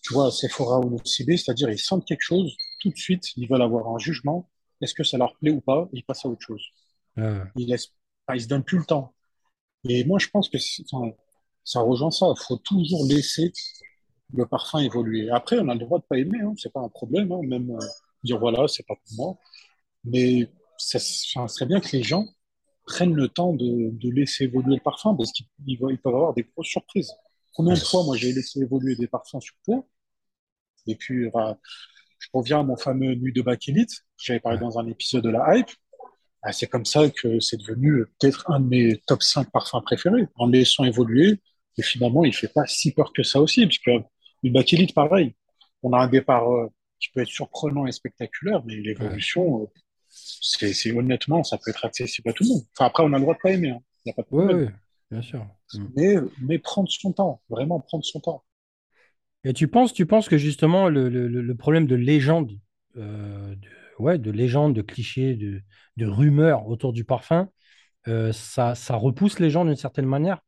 [0.03, 3.47] tu vois, à Sephora ou Nocibé, c'est-à-dire ils sentent quelque chose, tout de suite, ils
[3.47, 4.49] veulent avoir un jugement,
[4.81, 6.63] est-ce que ça leur plaît ou pas, et ils passent à autre chose.
[7.17, 7.41] Ouais.
[7.55, 7.93] Ils laissent,
[8.27, 9.13] enfin, ils se donnent plus le temps.
[9.87, 10.57] Et moi, je pense que
[10.91, 11.11] enfin,
[11.63, 12.27] ça rejoint ça.
[12.35, 13.51] Il faut toujours laisser
[14.33, 15.29] le parfum évoluer.
[15.29, 17.71] Après, on a le droit de pas aimer, hein, c'est pas un problème, hein, même
[17.71, 17.85] euh,
[18.23, 19.37] dire voilà, c'est pas pour moi.
[20.05, 22.25] Mais ça, ce serait bien que les gens
[22.85, 26.43] prennent le temps de, de laisser évoluer le parfum parce qu'ils ils peuvent avoir des
[26.43, 27.11] grosses surprises.
[27.53, 29.87] Combien de fois, moi, j'ai laissé évoluer des parfums sur peau
[30.87, 31.57] et puis, enfin,
[32.19, 35.57] je reviens à mon fameux Nuit de Bakélite, j'avais parlé dans un épisode de la
[35.57, 35.69] Hype.
[36.43, 39.81] Ah, c'est comme ça que c'est devenu euh, peut-être un de mes top 5 parfums
[39.83, 41.39] préférés, en laissant évoluer.
[41.77, 43.91] Et finalement, il fait pas si peur que ça aussi, puisque
[44.43, 45.35] une bakélite, pareil.
[45.83, 46.67] On a un départ euh,
[47.01, 49.67] qui peut être surprenant et spectaculaire, mais l'évolution, euh,
[50.09, 52.63] c'est, honnêtement, ça peut être accessible à tout le monde.
[52.77, 53.81] Enfin, après, on a le droit de pas aimer, hein.
[54.05, 54.61] N'y a pas de problème.
[54.61, 54.73] ouais,
[55.11, 55.47] bien sûr.
[55.73, 55.87] Mm.
[55.95, 58.43] Mais, mais prendre son temps, vraiment prendre son temps.
[59.43, 62.51] Et tu penses, tu penses que justement le, le- le- le problème de légende,
[62.97, 63.67] euh, de,
[63.99, 65.61] ouais, de légende, de clichés, de,
[65.97, 67.49] de rumeurs autour du parfum,
[68.07, 70.41] euh, ça, ça repousse les gens d'une certaine manière?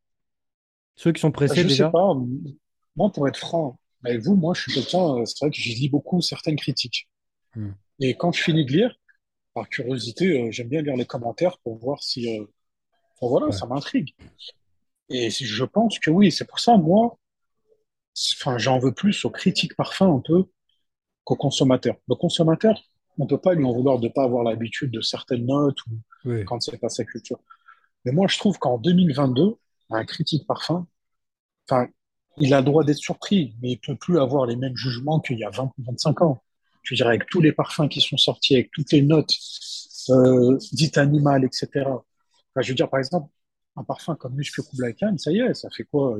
[0.95, 1.85] Ceux qui sont pressés Je sais déjà?
[1.85, 2.13] pas,
[2.95, 5.69] moi, pour être franc avec vous, moi, je suis quelqu'un, euh, c'est vrai que je
[5.69, 7.09] lis beaucoup certaines critiques.
[7.55, 7.71] Hmm.
[7.99, 8.95] Et quand je finis de lire,
[9.53, 12.45] par curiosité, euh, j'aime bien lire les commentaires pour voir si, euh,
[13.21, 13.51] voilà, Ouais.
[13.51, 14.13] ça m'intrigue.
[15.09, 17.17] Et je pense que oui, c'est pour ça, moi,
[18.35, 20.45] enfin, j'en veux plus aux critiques parfum un peu
[21.23, 21.95] qu'aux consommateurs.
[22.07, 22.81] Le consommateur,
[23.17, 25.91] on peut pas lui en vouloir de pas avoir l'habitude de certaines notes ou
[26.25, 26.43] Oui.
[26.45, 27.39] quand c'est pas sa culture.
[28.05, 29.55] Mais moi, je trouve qu'en 2022,
[29.91, 30.87] un critique parfum,
[31.69, 31.87] enfin,
[32.37, 35.37] il a le droit d'être surpris, mais il peut plus avoir les mêmes jugements qu'il
[35.39, 36.43] y a 20 ou 25 ans.
[36.83, 39.33] Je veux dire, avec tous les parfums qui sont sortis, avec toutes les notes
[40.09, 41.85] euh, dites animales, etc.
[41.87, 43.29] Enfin, je veux dire, par exemple,
[43.75, 46.17] un parfum comme Musque Kublai Khan, ça y est, ça fait quoi?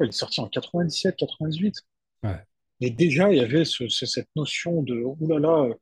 [0.00, 1.76] Il est sorti en 97, 98.
[2.22, 2.36] Ouais.
[2.80, 5.74] Mais déjà, il y avait ce- ce- cette notion de, oulala, euh,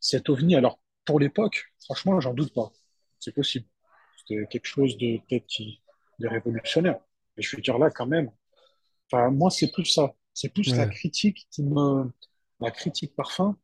[0.00, 0.54] cet ovni.
[0.54, 2.70] Alors, pour l'époque, franchement, j'en doute pas.
[3.18, 3.66] C'est possible.
[4.18, 5.46] C'était quelque chose de peut-être
[6.20, 6.98] de révolutionnaire.
[7.36, 8.30] Mais je veux dire là, quand même,
[9.12, 10.14] enfin, moi, c'est plus ça.
[10.34, 12.12] C'est plus la critique qui me,
[12.60, 13.56] la critique parfum.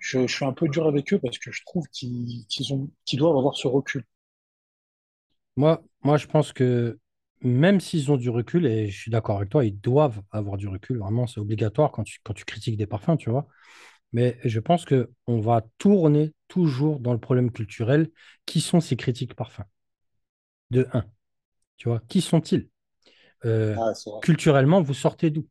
[0.00, 2.90] Je, je suis un peu dur avec eux parce que je trouve qu'ils qu'ils ont,
[3.06, 4.04] qu'ils doivent avoir ce recul.
[5.56, 6.98] Moi, moi, je pense que
[7.42, 10.68] même s'ils ont du recul, et je suis d'accord avec toi, ils doivent avoir du
[10.68, 13.46] recul, vraiment, c'est obligatoire quand tu, quand tu critiques des parfums, tu vois.
[14.12, 18.10] Mais je pense qu'on va tourner toujours dans le problème culturel.
[18.46, 19.64] Qui sont ces critiques parfums?
[20.70, 21.04] De un,
[21.78, 22.68] tu vois, qui sont-ils?
[23.44, 25.46] Euh, Ah, c'est culturellement, vous sortez d'où?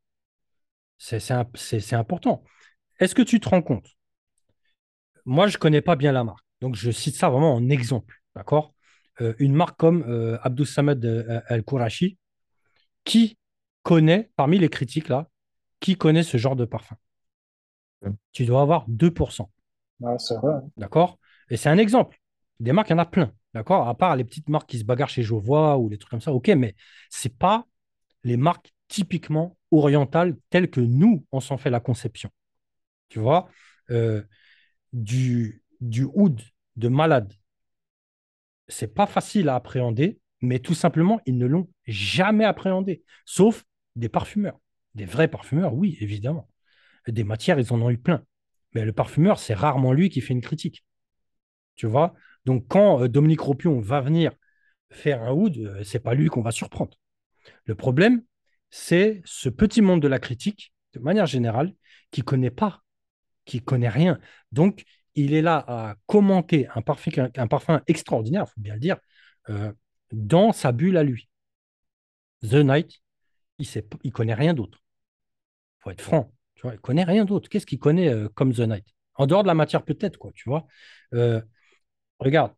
[0.98, 2.44] C'est c'est c'est- c'est important.
[3.00, 3.88] Est-ce que tu te rends compte?
[5.26, 6.46] Moi, je ne connais pas bien la marque.
[6.62, 8.22] Donc, je cite ça vraiment en exemple.
[8.36, 8.74] D'accord?
[9.22, 12.18] Euh, une marque comme euh, Abdus Samad euh, Al-Kourachi,
[13.06, 13.38] qui
[13.84, 15.30] connaît, parmi les critiques là,
[15.82, 16.98] qui connaît ce genre de parfum?
[18.02, 18.12] Ouais.
[18.32, 19.52] Tu dois avoir 2%.
[20.04, 20.62] Ah, c'est vrai.
[20.78, 21.20] D'accord?
[21.50, 22.18] Et c'est un exemple.
[22.60, 23.32] Des marques, il y en a plein.
[23.54, 23.88] D'accord?
[23.88, 26.34] À part les petites marques qui se bagarrent chez Jovois ou les trucs comme ça,
[26.34, 26.76] ok, mais
[27.10, 27.66] ce n'est pas
[28.26, 32.30] les marques typiquement orientales telles que nous, on s'en fait la conception.
[33.08, 33.50] Tu vois?
[33.92, 34.24] Euh,
[34.92, 36.08] du, du
[36.76, 37.34] de malade,
[38.68, 43.64] c'est pas facile à appréhender, mais tout simplement, ils ne l'ont jamais appréhendé, sauf
[43.96, 44.60] des parfumeurs.
[44.96, 46.50] Des vrais parfumeurs, oui, évidemment.
[47.08, 48.24] Des matières, ils en ont eu plein.
[48.74, 50.84] Mais le parfumeur, c'est rarement lui qui fait une critique.
[51.76, 52.16] Tu vois?
[52.46, 54.32] Donc, quand euh, Dominique Ropion va venir
[54.90, 56.98] faire un oud, euh, c'est pas lui qu'on va surprendre.
[57.66, 58.24] Le problème,
[58.70, 61.74] c'est ce petit monde de la critique, de manière générale,
[62.12, 62.84] qui connaît pas,
[63.46, 64.20] qui connaît rien.
[64.52, 64.84] Donc,
[65.16, 68.98] il est là à commenter un parfum, extraordinaire, il faut bien le dire,
[69.50, 69.72] euh,
[70.12, 71.30] dans sa bulle à lui.
[72.42, 73.02] The Knight,
[73.60, 74.80] il sait, il connaît rien d'autre.
[75.80, 76.32] faut être franc.
[76.56, 77.50] Tu vois, il connaît rien d'autre.
[77.50, 80.50] Qu'est-ce qu'il connaît euh, comme The Knight En dehors de la matière, peut-être, quoi, tu
[80.50, 80.68] vois.
[81.14, 81.42] Euh,
[82.20, 82.54] regarde,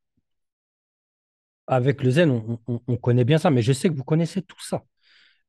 [1.68, 4.84] avec le Zen, on, connaît bien ça, mais je sais que vous connaissez tout ça.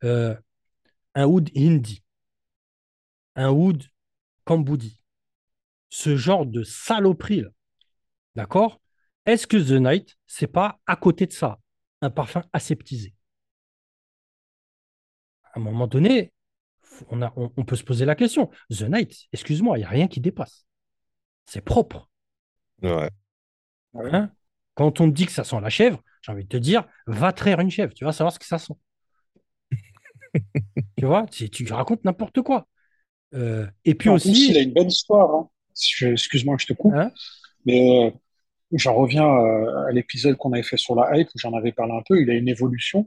[0.03, 2.05] un oud hindi,
[3.37, 3.85] un oud
[4.45, 5.01] kamboudi,
[5.91, 7.45] ce genre de saloperie,
[8.35, 8.81] d'accord?
[9.27, 11.59] Est-ce que The Night, c'est pas à côté de ça
[12.01, 13.15] un parfum aseptisé?
[15.45, 16.33] À un moment donné,
[17.11, 18.51] on, a, on, peut se poser la question.
[18.71, 20.67] The Night, excuse-moi, il n'y a rien qui dépasse.
[21.47, 22.09] C'est propre.
[22.83, 23.11] Ouais.
[23.95, 24.31] Hein?
[24.79, 27.33] Quand on te dit que ça sent la chèvre, j'ai envie de te dire, va
[27.33, 28.75] traire une chèvre, tu vas savoir ce que ça sent.
[30.97, 32.69] tu vois, tu, tu racontes n'importe quoi.
[33.35, 34.51] Euh, et puis aussi.
[34.51, 35.35] il a une bonne histoire.
[35.35, 35.49] Hein.
[36.13, 36.95] Excuse-moi, je te coupe.
[36.95, 37.11] Hein?
[37.67, 38.11] mais euh,
[38.71, 41.95] j'en reviens euh, à l'épisode qu'on avait fait sur la hype, où j'en avais parlé
[41.95, 42.23] un peu.
[42.23, 43.05] Il a une évolution.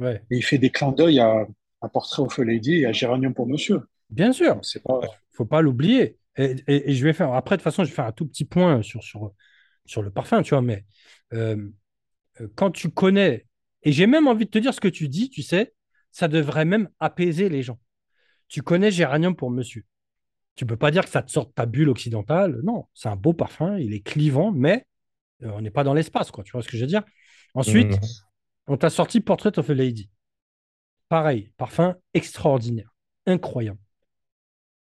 [0.00, 0.20] Ouais.
[0.32, 1.46] Et il fait des clins d'œil à
[1.82, 3.82] un portrait au feu Lady et à Géranium pour Monsieur.
[4.10, 4.60] Bien sûr.
[4.74, 6.18] Il ne faut pas l'oublier.
[6.36, 7.32] Et, je vais faire.
[7.32, 9.32] Après, de toute façon, je vais faire un tout petit point sur, sur,
[9.86, 10.62] sur le parfum, tu vois.
[10.62, 10.84] Mais
[12.54, 13.46] quand tu connais,
[13.82, 15.74] et j'ai même envie de te dire ce que tu dis, tu sais,
[16.10, 17.78] ça devrait même apaiser les gens.
[18.48, 19.84] Tu connais Géranium pour monsieur.
[20.54, 22.60] Tu peux pas dire que ça te sort de ta bulle occidentale.
[22.62, 24.86] Non, c'est un beau parfum, il est clivant, mais
[25.42, 26.44] euh, on n'est pas dans l'espace, quoi.
[26.44, 27.02] Tu vois ce que je veux dire?
[27.54, 28.06] Ensuite, mmh.
[28.66, 30.10] on t'a sorti Portrait of a Lady.
[31.08, 32.94] Pareil, parfum extraordinaire,
[33.26, 33.80] incroyable.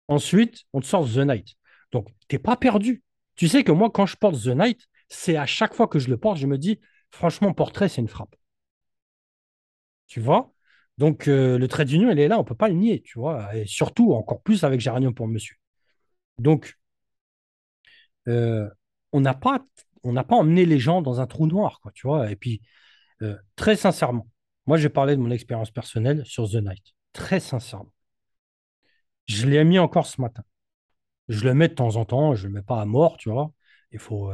[0.10, 1.56] Ensuite, on te sort The Night.
[1.94, 3.02] Donc, tu n'es pas perdu.
[3.36, 6.10] Tu sais que moi, quand je porte The Night, c'est à chaque fois que je
[6.10, 6.80] le porte, je me dis,
[7.12, 8.36] franchement, portrait, c'est une frappe.
[10.08, 10.54] Tu vois?
[10.98, 13.20] Donc, euh, le trait d'union, il est là, on ne peut pas le nier, tu
[13.20, 13.56] vois.
[13.56, 15.56] Et surtout, encore plus avec Géranium pour monsieur.
[16.40, 16.78] Donc,
[18.28, 18.70] euh,
[19.12, 19.60] on n'a pas,
[20.04, 22.32] pas emmené les gens dans un trou noir, quoi, tu vois.
[22.32, 22.62] Et puis,
[23.22, 24.28] euh, très sincèrement,
[24.68, 26.86] moi, j'ai parlé de mon expérience personnelle sur The Night.
[27.14, 27.94] Très sincèrement.
[29.28, 30.44] Je l'ai mis encore ce matin.
[31.30, 33.52] Je le mets de temps en temps, je le mets pas à mort, tu vois.
[33.92, 34.32] Il faut.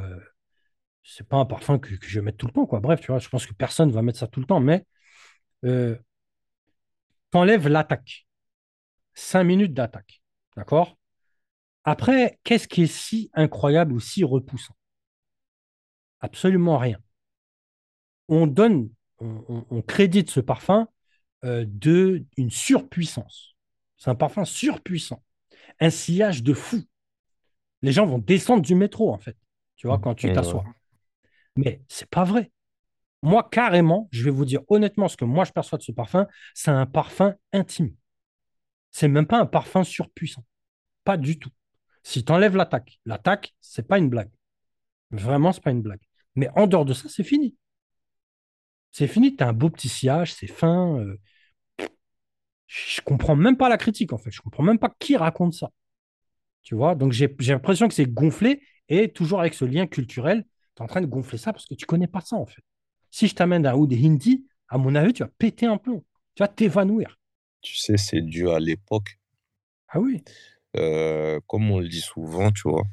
[1.03, 2.79] c'est pas un parfum que, je vais tout le temps, quoi.
[2.79, 4.85] Bref, tu vois, je pense que personne ne va mettre ça tout le temps, mais
[7.31, 8.27] t'enlèves l'attaque.
[9.13, 10.21] Cinq minutes d'attaque.
[10.55, 10.97] D'accord?
[11.83, 14.75] Après, qu'est-ce qui est si incroyable ou si repoussant?
[16.21, 16.99] Absolument rien.
[18.27, 20.87] On donne, on, crédite ce parfum
[21.45, 23.55] euh, de d'une surpuissance.
[23.97, 25.23] C'est un parfum surpuissant.
[25.79, 26.83] Un sillage de fou.
[27.81, 29.37] Les gens vont descendre du métro, en fait,
[29.75, 30.65] tu vois, quand tu t'assois.
[31.55, 32.51] Mais c'est pas vrai.
[33.21, 36.27] Moi, carrément, je vais vous dire honnêtement ce que moi je perçois de ce parfum,
[36.53, 37.93] c'est un parfum intime.
[38.91, 40.45] C'est même pas un parfum surpuissant.
[41.03, 41.51] Pas du tout.
[42.03, 44.31] Si tu enlèves l'attaque, l'attaque, c'est pas une blague.
[45.11, 46.01] Vraiment, c'est pas une blague.
[46.35, 47.55] Mais en dehors de ça, c'est fini.
[48.91, 50.97] C'est fini, tu as un beau petit sillage, c'est fin.
[50.97, 51.19] Euh...
[52.69, 54.31] Je comprends même pas la critique, en fait.
[54.31, 55.71] Je comprends même pas qui raconte ça.
[56.61, 60.81] Tu vois, donc j'ai l'impression que c'est gonflé et toujours avec ce lien culturel, tu
[60.81, 62.61] es en train de gonfler ça parce que tu connais pas ça, en fait.
[63.09, 66.05] Si je t'amène un oud hindi, à mon avis, tu vas péter un plomb.
[66.35, 67.19] Tu vas t'évanouir.
[67.61, 69.17] Tu sais, c'est dû à l'époque.
[69.87, 70.23] Ah oui.
[70.77, 72.83] Euh, comme on le dit souvent, tu vois,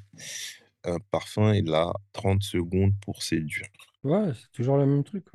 [0.85, 3.69] un parfum, il a 30 secondes pour séduire.
[4.05, 5.27] Ouais, c'est toujours le même truc.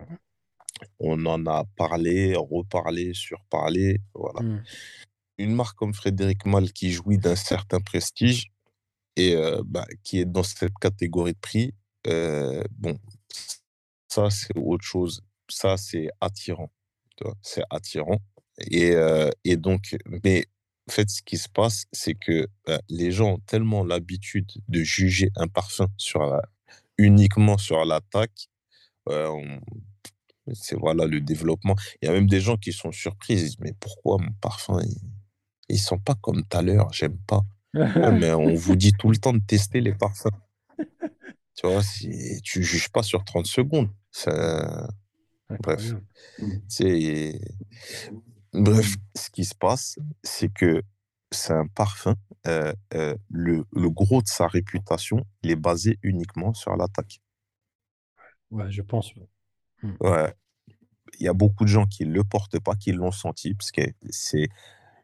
[0.99, 3.99] On en a parlé, reparlé, surparlé.
[4.13, 4.41] Voilà.
[4.41, 4.63] Hmm.
[5.37, 8.51] Une marque comme Frédéric Mal qui jouit d'un certain prestige
[9.15, 11.73] et euh, bah, qui est dans cette catégorie de prix,
[12.07, 12.99] euh, bon,
[14.07, 15.21] ça, c'est autre chose.
[15.49, 16.71] Ça, c'est attirant.
[17.41, 18.19] C'est attirant.
[18.69, 20.45] Et, euh, et, donc, mais
[20.89, 24.83] en fait, ce qui se passe, c'est que bah, les gens ont tellement l'habitude de
[24.83, 26.21] juger un parfum sur
[26.97, 28.49] uniquement sur l'attaque.
[29.09, 29.59] Euh,
[30.53, 31.75] c'est voilà le développement.
[32.01, 33.33] Il y a même des gens qui sont surpris.
[33.33, 34.79] Ils disent Mais pourquoi mon parfum,
[35.69, 37.41] ils ne sont pas comme tout à l'heure J'aime pas.
[37.73, 40.29] mais on vous dit tout le temps de tester les parfums.
[41.53, 43.89] Tu vois, si, tu juges pas sur 30 secondes.
[44.09, 44.87] Ça...
[45.59, 45.93] Bref.
[46.67, 47.39] C'est...
[48.53, 50.81] Bref, ce qui se passe, c'est que
[51.29, 52.15] c'est un parfum.
[52.47, 57.21] Euh, euh, le, le, gros de sa réputation, il est basé uniquement sur l'attaque.
[58.49, 59.13] Ouais, je pense.
[59.83, 59.93] Hmm.
[59.99, 60.33] Ouais.
[61.19, 63.71] Il y a beaucoup de gens qui ne le portent pas, qui l'ont senti, parce
[63.71, 64.49] que c'est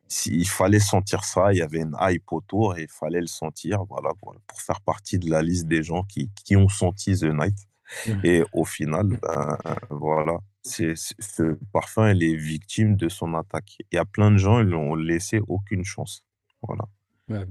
[0.07, 3.83] s'il fallait sentir ça, il y avait une hype autour et il fallait le sentir,
[3.85, 7.57] voilà, pour, faire partie de la liste des gens qui, qui ont senti The Night.
[8.07, 8.11] Mmh.
[8.23, 9.57] Et au final, ben,
[9.89, 13.77] voilà, c'est, ce parfum, il est victime de son attaque.
[13.91, 16.23] Il y a plein de gens, ils n'ont laissé aucune chance.
[16.61, 16.85] Voilà.
[17.27, 17.45] Ben,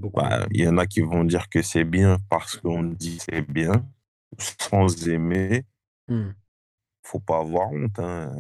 [0.53, 3.87] il y en a qui vont dire que c'est bien parce qu'on dit c'est bien,
[4.39, 5.65] sans aimer.
[6.09, 6.31] Mmh.
[7.07, 7.99] Faut pas avoir honte.
[7.99, 8.33] hein.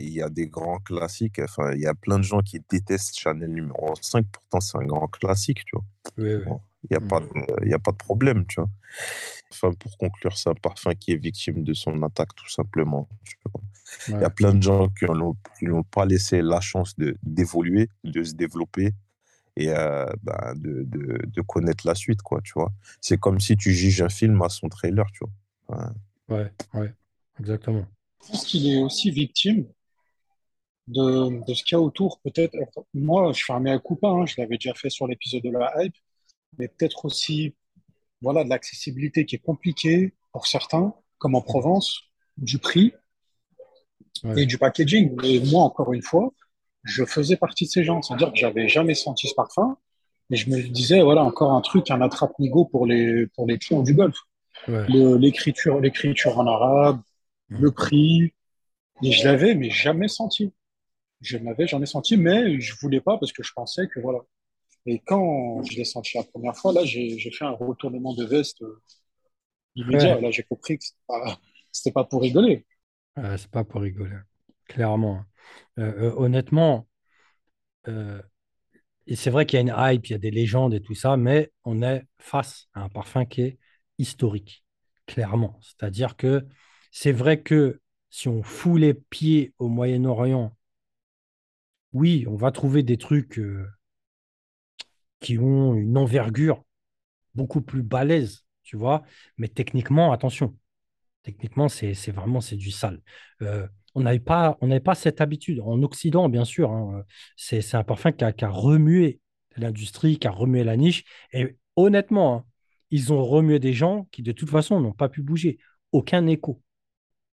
[0.00, 1.40] Il y a des grands classiques.
[1.40, 4.26] Enfin, il y a plein de gens qui détestent Chanel numéro 5.
[4.30, 5.84] Pourtant, c'est un grand classique, tu vois.
[6.18, 6.44] Oui, oui.
[6.46, 8.70] Bon, Il n'y a, pas de- il y a pas de problème, tu vois.
[9.50, 13.08] Enfin, pour conclure, c'est un parfum qui est victime de son attaque, tout simplement.
[13.24, 13.60] tu vois.
[14.08, 15.06] Il y a plein de gens qui
[15.66, 18.92] n'ont pas laissé la chance de- d'évoluer, de, se développer
[19.56, 22.72] et euh, ben, de, de, de connaître la suite, quoi, tu vois.
[23.00, 25.30] C'est comme si tu juges un film à son trailer, tu vois.
[25.68, 25.94] Enfin,
[26.28, 26.94] Ouais, ouais,
[27.38, 27.84] exactement.
[28.24, 29.66] Je pense qu'il est aussi victime
[30.86, 32.20] de, de ce qu'il y a autour.
[32.20, 32.56] Peut-être,
[32.94, 35.72] moi, je fais un mea culpa, hein, je l'avais déjà fait sur l'épisode de la
[35.84, 35.94] hype,
[36.58, 37.54] mais peut-être aussi
[38.20, 42.00] voilà, de l'accessibilité qui est compliquée pour certains, comme en Provence,
[42.36, 42.92] du prix
[44.24, 44.42] Ouais.
[44.42, 45.14] et du packaging.
[45.22, 46.32] Mais moi, encore une fois,
[46.82, 48.02] je faisais partie de ces gens.
[48.02, 49.76] C'est-à-dire que j'avais jamais senti ce parfum,
[50.28, 53.82] mais je me disais, voilà, encore un truc, un attrape-nigo pour les, pour les clients
[53.82, 54.16] du golf.
[54.66, 54.84] Ouais.
[54.88, 57.00] L'écriture, l'écriture en arabe.
[57.48, 58.32] Le prix,
[59.02, 60.52] et je l'avais, mais jamais senti.
[61.20, 64.20] Je l'avais jamais senti, mais je voulais pas parce que je pensais que voilà.
[64.86, 68.62] Et quand je l'ai senti la première fois, là, j'ai fait un retournement de veste
[68.62, 68.82] euh,
[69.74, 70.16] immédiat.
[70.16, 70.22] Ouais.
[70.22, 70.84] Là, j'ai compris que
[71.72, 72.66] c'était pas, pas pour rigoler.
[73.16, 74.16] Ouais, c'est pas pour rigoler,
[74.66, 75.24] clairement.
[75.78, 76.88] Euh, euh, honnêtement,
[77.88, 78.22] euh,
[79.14, 81.16] c'est vrai qu'il y a une hype, il y a des légendes et tout ça,
[81.16, 83.58] mais on est face à un parfum qui est
[83.98, 84.64] historique,
[85.06, 85.58] clairement.
[85.62, 86.46] C'est-à-dire que
[86.90, 87.80] c'est vrai que
[88.10, 90.54] si on fout les pieds au Moyen-Orient,
[91.92, 93.66] oui, on va trouver des trucs euh,
[95.20, 96.64] qui ont une envergure
[97.34, 99.02] beaucoup plus balèze, tu vois,
[99.36, 100.56] mais techniquement, attention.
[101.22, 103.00] Techniquement, c'est vraiment c'est du sale.
[103.42, 105.60] Euh, on n'avait pas, cette habitude.
[105.60, 107.04] En Occident, bien sûr, hein,
[107.36, 109.20] c'est un parfum qui a, qui a remué
[109.56, 111.04] l'industrie, qui a remué la niche.
[111.32, 112.44] Et honnêtement, hein,
[112.90, 115.58] ils ont remué des gens qui, de toute façon, n'ont pas pu bouger.
[115.92, 116.62] Aucun écho.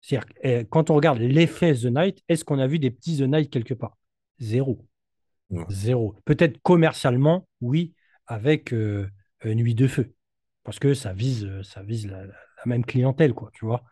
[0.02, 3.22] C'est-à-dire, euh, quand on regarde l'effet The Night, est-ce qu'on a vu des petits The
[3.22, 3.97] Night quelque part?
[4.39, 4.86] Zéro.
[5.49, 5.66] Ouais.
[5.70, 6.16] Zéro.
[6.26, 7.93] Peut-être commercialement, oui,
[8.28, 9.08] avec euh,
[9.45, 10.14] euh, Nuit de Feu.
[10.64, 12.24] Parce que ça vise, euh, ça vise la,
[12.66, 13.84] même clientèle, quoi, tu vois.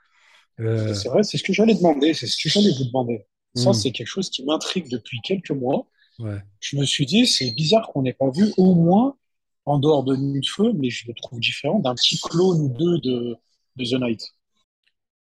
[0.60, 3.26] Euh, C'est vrai, c'est ce que j'allais demander, c'est ce que j'allais vous demander.
[3.55, 3.74] Ça, Mm.
[3.74, 5.88] c'est quelque chose qui m'intrigue depuis quelques mois.
[6.20, 6.38] ouais.
[6.60, 9.18] Je me suis dit, c'est bizarre qu'on n'ait pas vu au moins,
[9.66, 12.70] en dehors de Nuit de Feu, mais je le trouve différent, d'un petit clone ou
[12.70, 13.36] deux de,
[13.78, 14.22] de The Night.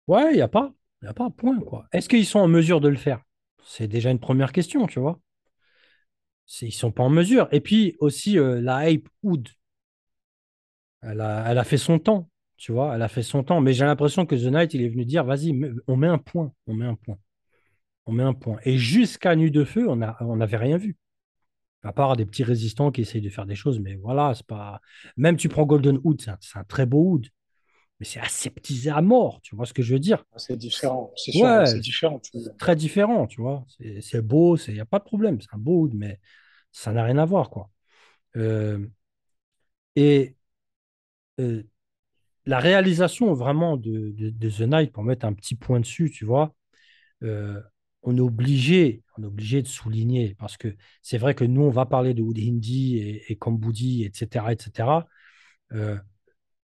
[0.07, 0.73] Ouais, il n'y a pas.
[1.03, 1.87] Il a pas point, quoi.
[1.93, 3.23] Est-ce qu'ils sont en mesure de le faire?
[3.65, 5.21] C'est déjà une première question, tu vois.
[6.63, 7.49] Ils sont pas en mesure.
[7.53, 9.49] Et puis aussi, euh, la hype Oud,
[11.03, 12.95] elle a, fait son temps, tu vois.
[12.95, 13.61] Elle a fait son temps.
[13.61, 15.53] Mais j'ai l'impression que The Night, il est venu dire, vas-y,
[15.87, 16.53] on met un point.
[16.67, 17.19] On met un point.
[18.07, 18.59] On met un point.
[18.65, 20.97] Et jusqu'à Nuit de Feu, on n'avait rien vu.
[21.83, 23.81] À part des petits résistants qui essayent de faire des choses.
[23.81, 24.81] Mais voilà, c'est pas.
[25.17, 27.27] Même tu prends Golden Oud, c'est un, un très beau Oud.
[28.01, 29.41] Mais c'est aseptisé à mort.
[29.43, 30.25] Tu vois ce que je veux dire?
[30.37, 32.23] C'est différent, c'est sûr, Ouais, c'est différent.
[32.59, 33.65] très différent, tu vois.
[33.79, 36.21] C'est c'est beau, il n'y a pas de problème, c'est un beau oud, mais
[36.73, 37.71] ça n'a rien à voir, quoi.
[38.37, 38.87] Euh,
[39.97, 40.37] et
[41.41, 41.63] euh,
[42.47, 46.25] la réalisation vraiment de, de- de The Night, pour mettre un petit point dessus, tu
[46.25, 46.55] vois,
[47.25, 47.61] euh,
[48.03, 51.71] on est obligé, on est obligé de souligner, parce que c'est vrai que nous, on
[51.71, 55.09] va parler de Oud Hindi et, et Kamboudi, etc., etc.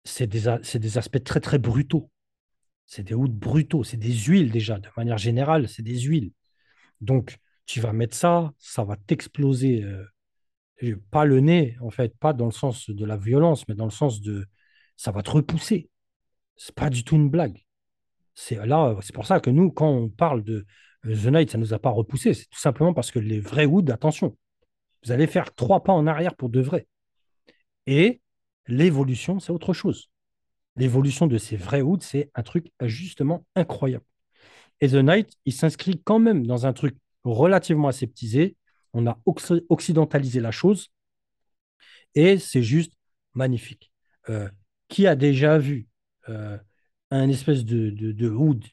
[0.07, 2.11] C'est des, des aspects très, très brutaux.
[2.87, 6.33] C'est des ouds brutaux, c'est des huiles déjà, de manière générale, c'est des huiles.
[7.01, 12.33] Donc, tu vas mettre ça, ça va t'exploser, euh, pas le nez, en fait, pas
[12.33, 14.47] dans le sens de la violence, mais dans le sens de
[14.97, 15.91] ça va te repousser.
[16.57, 17.65] C'est pas du tout une blague.
[18.35, 20.67] C'est là, c'est pour ça que nous, quand on parle de
[21.07, 22.35] euh, The Night, ça nous a pas repoussé.
[22.35, 24.37] C'est tout simplement parce que les vrais woods, attention,
[25.05, 26.87] vous allez faire trois pas en arrière pour de vrai.
[27.87, 28.21] Et
[28.69, 30.11] l'évolution, c'est autre chose.
[30.77, 34.05] L'évolution de ces vrais woods, c'est un truc justement incroyable.
[34.81, 38.57] Et The Night, il s'inscrit quand même dans un truc relativement aseptisé.
[38.93, 39.19] On a
[39.69, 40.91] occidentalisé la chose
[42.15, 42.93] et c'est juste
[43.35, 43.93] magnifique.
[44.29, 44.49] Euh,
[44.89, 45.89] qui a déjà vu
[46.29, 46.59] euh,
[47.11, 48.65] un espèce de, de, oud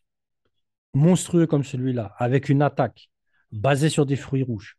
[0.94, 3.10] monstrueux comme celui-là, avec une attaque
[3.52, 4.78] basée sur des fruits rouges?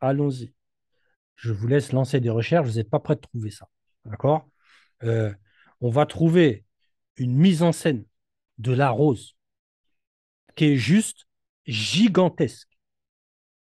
[0.00, 0.52] Allons-y.
[1.36, 3.68] Je vous laisse lancer des recherches, vous n'êtes pas prêt de trouver ça.
[4.04, 4.48] D'accord?
[5.02, 5.32] Euh,
[5.80, 6.64] On va trouver
[7.16, 8.04] une mise en scène
[8.58, 9.36] de la rose
[10.56, 11.26] qui est juste
[11.66, 12.78] gigantesque,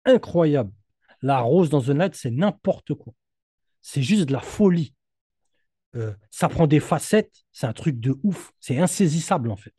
[0.06, 0.74] incroyable.
[1.22, 3.14] La rose dans The Night, c'est n'importe quoi.
[3.82, 4.94] C'est juste de la folie.
[5.96, 9.74] Euh, ça prend des facettes, c'est un truc de ouf, c'est insaisissable en fait.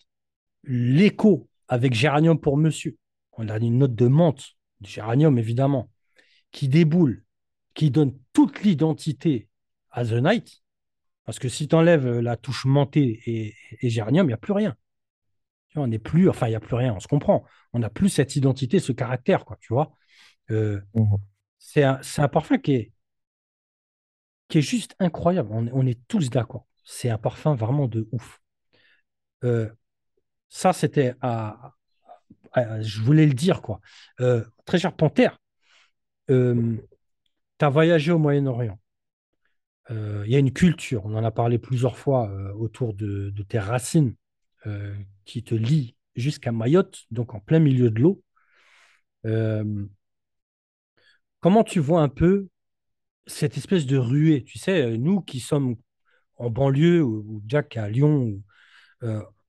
[0.64, 2.98] L'écho avec Géranium pour Monsieur,
[3.32, 4.44] on a une note de menthe,
[4.80, 5.90] de Géranium évidemment,
[6.50, 7.24] qui déboule,
[7.72, 9.48] qui donne toute l'identité
[9.90, 10.61] à The Night,
[11.24, 14.52] parce que si tu enlèves la touche mentée et, et Géranium, il n'y a plus
[14.52, 14.76] rien.
[15.70, 17.44] Tu vois, on n'est plus, enfin, il n'y a plus rien, on se comprend.
[17.72, 19.92] On n'a plus cette identité, ce caractère, quoi, tu vois.
[20.50, 21.18] Euh, Mhm.
[21.58, 22.92] c'est un, parfum qui est,
[24.48, 25.48] qui est juste incroyable.
[25.52, 26.66] On, on est tous d'accord.
[26.84, 28.40] C'est un parfum vraiment de ouf.
[29.44, 29.68] Euh,
[30.48, 31.74] ça, c'était à,
[32.52, 33.80] à- Je voulais le dire, quoi.
[34.20, 35.38] Euh, très cher Panthère,
[37.58, 38.78] tu as voyagé au Moyen-Orient.
[39.90, 44.14] Il y a une culture, on en a parlé plusieurs fois autour de, tes racines
[45.24, 48.22] qui te lient jusqu'à Mayotte, donc en plein milieu de l'eau.
[51.40, 52.48] Comment tu vois un peu
[53.26, 54.44] cette espèce de ruée?
[54.44, 55.76] Tu sais, nous qui sommes
[56.36, 58.40] en banlieue ou, Jack à Lyon,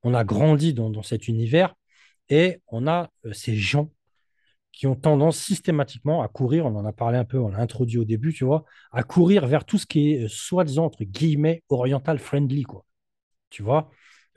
[0.03, 1.75] on a grandi dans, cet univers
[2.29, 3.91] et on a ces gens
[4.73, 7.99] qui ont tendance systématiquement à courir, on en a parlé un peu, on l'a introduit
[7.99, 11.63] au début, tu vois, à courir vers tout ce qui est euh, soi-disant, entre guillemets,
[11.69, 12.85] oriental friendly, quoi.
[13.49, 13.89] Tu vois,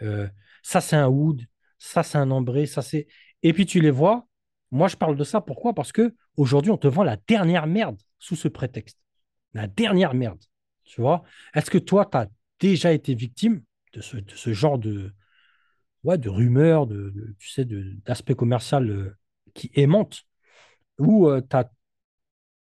[0.02, 0.28] Euh,
[0.62, 1.42] ça c'est un oud,
[1.78, 3.06] ça c'est un ambré, ça c'est.
[3.42, 4.26] Et puis tu les vois,
[4.70, 5.74] moi je parle de ça, pourquoi?
[5.74, 8.98] Parce que aujourd'hui on te vend la dernière merde sous ce prétexte.
[9.54, 10.42] La dernière merde,
[10.84, 11.24] tu vois.
[11.54, 12.28] Est-ce que toi, tu as
[12.60, 13.62] déjà été victime
[13.94, 15.14] de ce, genre de,
[16.04, 19.16] ouais, de rumeurs, de, tu sais, d'aspect commercial euh,
[19.54, 20.25] qui aimantent,
[20.98, 21.56] ou tu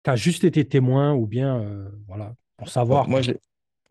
[0.09, 3.37] as, juste été témoin, ou bien, euh, voilà, pour savoir, moi, j'ai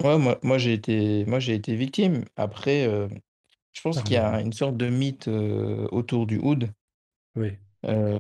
[0.02, 2.24] ouais, moi, moi, j'ai été, moi, j'ai été victime.
[2.36, 3.08] Après, euh,
[3.72, 6.70] je pense qu'il y a une sorte de mythe euh, autour du oud.
[7.34, 8.18] Oui, Euh,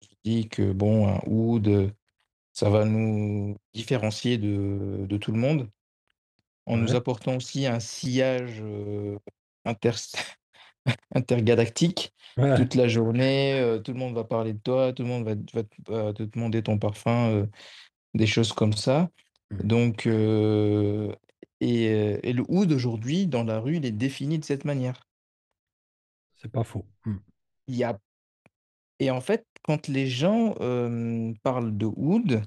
[0.00, 1.90] qui dit que bon, un oud, euh,
[2.52, 5.70] ça va nous différencier de, de tout le monde,
[6.66, 9.18] en nous apportant aussi un sillage euh,
[9.64, 9.92] inter-
[11.14, 12.56] intergalactique ouais.
[12.56, 13.60] toute la journée.
[13.60, 16.12] euh, tout le monde va parler de toi, tout le monde va, va te va
[16.12, 17.46] te demander ton parfum, euh,
[18.14, 19.10] des choses comme ça.
[19.50, 19.66] Hmm.
[19.66, 21.14] Donc, euh,
[21.60, 25.08] et, euh, et le oud aujourd'hui, dans la rue, il est défini de cette manière.
[26.36, 26.86] C'est pas faux.
[27.04, 27.16] Hmm.
[27.68, 27.98] Il y a...
[29.00, 32.42] Et en fait, quand les gens euh, parlent de oud,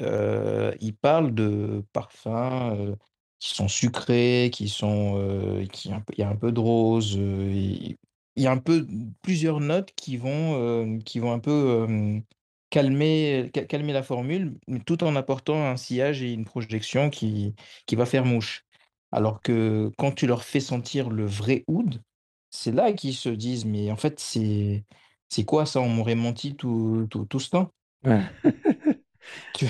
[0.00, 2.96] euh, ils parlent de parfums euh,
[3.42, 7.96] qui sont sucrés, qui sont, euh, qui il y a un peu de rose, il
[8.36, 8.86] y a un peu
[9.22, 11.86] plusieurs notes qui vont, qui vont un peu
[12.70, 17.54] calmer, ca- calmer la formule, tout en apportant un sillage et une projection qui,
[17.86, 18.64] qui va faire mouche.
[19.12, 22.00] Alors que quand tu leur fais sentir le vrai oud,
[22.50, 24.84] c'est là qu'ils se disent, mais en fait, c'est,
[25.28, 25.80] c'est quoi ça?
[25.80, 27.72] On m'aurait menti tout, tout, tout ce temps.
[28.04, 28.22] Ouais.
[29.52, 29.66] Tu.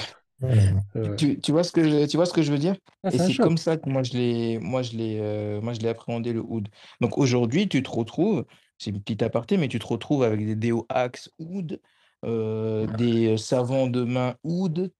[0.97, 2.77] Euh, tu, tu vois ce que je, tu vois ce que je veux dire?
[3.05, 5.81] ah, Et c'est comme ça que moi je l'ai moi je l'ai euh, moi je
[5.81, 6.69] l'ai appréhendé le oud.
[7.01, 8.45] Donc aujourd'hui, tu te retrouves,
[8.79, 11.81] c'est une petite aparté, mais tu te retrouves avec des déos Axe oud,
[12.25, 14.91] euh, des savons de main oud,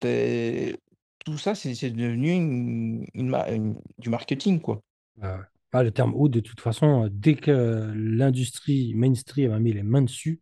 [1.25, 4.83] tout ça c'est c'est devenu une, une ma- une- du marketing quoi.
[5.23, 5.45] Ah ouais.
[5.73, 10.03] Ah, le terme oud, de toute façon, dès que l'industrie mainstream a mis les mains
[10.03, 10.41] dessus,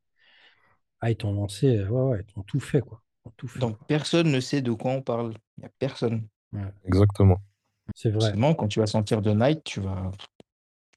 [1.01, 3.03] ah, ils t'ont lancé, ouais, ouais, ils t'ont tout fait, quoi.
[3.37, 5.35] Tout Donc personne ne sait de quoi on parle.
[5.59, 6.29] Il n'y a personne.
[6.53, 7.41] Ouais, Exactement.
[7.95, 8.33] c'est vrai.
[8.33, 10.11] Seulement quand tu vas sentir de Night, tu vas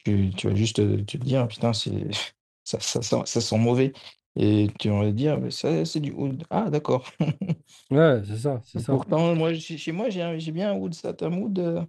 [0.06, 2.10] tu, tu vas juste te, te dire, putain, c'est,
[2.66, 3.94] ça, ça, sent, ça sent mauvais.
[4.38, 6.44] Et tu vas te dire, mais ça, c'est du oud.
[6.50, 7.10] Ah, d'accord.
[7.92, 9.00] Ouais, c'est ça, c'est ça.
[9.00, 11.60] Pourtant, moi, chez, chez moi, j'ai bien un oud satin oud.
[11.60, 11.86] euh,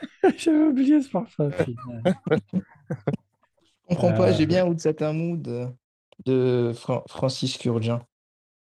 [0.36, 1.52] J'avais oublié ce parfum.
[3.88, 5.68] Je comprends pas, j'ai Euh, bien un oud satin mood euh,
[6.26, 8.00] de Fran- Francis Kurkdjian.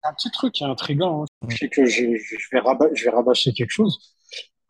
[0.05, 1.25] Un petit truc qui est intriguant, hein.
[1.49, 3.99] Je sais que je, je vais rabat- je vais rabâcher quelque chose,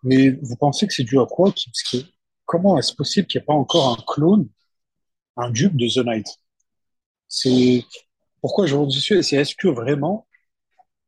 [0.04, 1.52] mais vous pensez que c'est dû à quoi?
[1.52, 2.10] Qui- parce que
[2.46, 4.50] comment est-ce possible qu'il n'y ait pas encore un clone,
[5.38, 6.28] un dupe de The Knight?
[7.28, 7.86] C'est
[8.42, 10.28] pourquoi je vous dis ça, c'est est-ce que vraiment,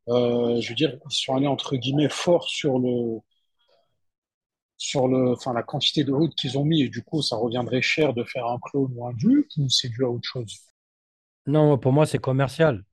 [0.10, 3.20] euh, je veux dire, ils sont allés entre guillemets fort sur le,
[4.78, 7.82] sur le, enfin la quantité de route qu'ils ont mis et du coup ça reviendrait
[7.84, 10.62] cher de faire un clone ou un dupe ou c'est dû à autre chose?
[11.48, 12.84] Non, pour moi, c'est commercial.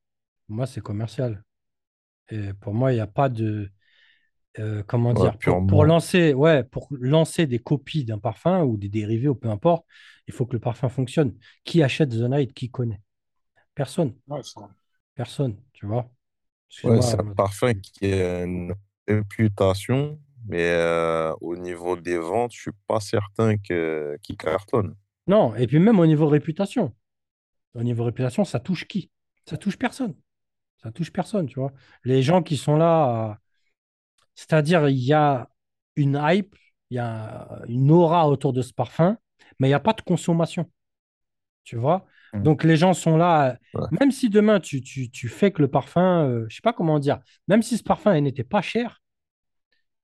[0.49, 1.42] Moi, c'est commercial.
[2.30, 3.70] Et pour moi, il n'y a pas de.
[4.61, 5.38] euh, comment Ouais, dire?
[5.66, 9.86] Pour, lancer, ouais, pour lancer des copies d'un parfum ou des dérivés ou peu importe,
[10.28, 11.34] il faut que le parfum fonctionne.
[11.64, 12.55] Qui achète The Night?
[12.55, 13.03] Qui connaît?
[13.74, 14.14] Personne.
[14.28, 14.42] Ouais,
[15.14, 16.11] Personne, tu vois?
[16.82, 18.74] Ouais, c'est un parfum qui a une
[19.09, 24.95] réputation, mais euh, au niveau des ventes, je suis pas certain que qu'il cartonne.
[25.26, 26.95] Non, et puis même au niveau réputation.
[27.74, 29.11] Au niveau réputation, ça touche qui?
[29.49, 30.14] Ça touche personne.
[30.85, 31.72] Ça touche personne, tu vois.
[32.05, 33.35] Les gens qui sont là, euh,
[34.35, 35.49] c'est-à-dire, il y a
[35.97, 36.55] une hype,
[36.91, 39.16] il y a une aura autour de ce parfum,
[39.59, 40.70] mais il n'y a pas de consommation,
[41.64, 42.07] tu vois.
[42.32, 42.43] Mm.
[42.43, 43.87] Donc les gens sont là, Ouais.
[44.01, 46.99] même si demain tu, tu, tu fais que le parfum, euh, je sais pas comment
[46.99, 49.03] dire, même si ce parfum n'était pas cher,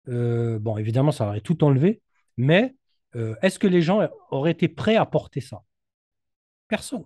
[0.09, 2.03] euh, bon, évidemment, ça aurait tout enlevé,
[2.37, 2.75] mais
[3.17, 5.63] euh, est-ce que les gens auraient été prêts à porter ça?
[6.69, 7.05] Personne.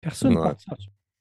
[0.00, 0.42] Personne Ouais.
[0.42, 0.76] porte ça.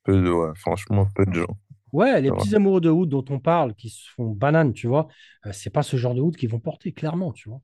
[0.07, 1.57] Peu de, ouais, franchement, peu de gens.
[1.91, 5.09] Ouais, les petits amoureux de oud dont on parle, qui se font banane, tu vois,
[5.45, 7.61] euh, c'est pas ce genre de oud qu'ils vont porter, clairement, tu vois.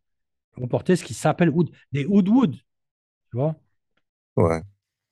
[0.57, 2.61] Ils vont porter ce qui s'appelle oud, des oud wood, tu
[3.37, 3.55] vois.
[4.35, 4.61] Ouais.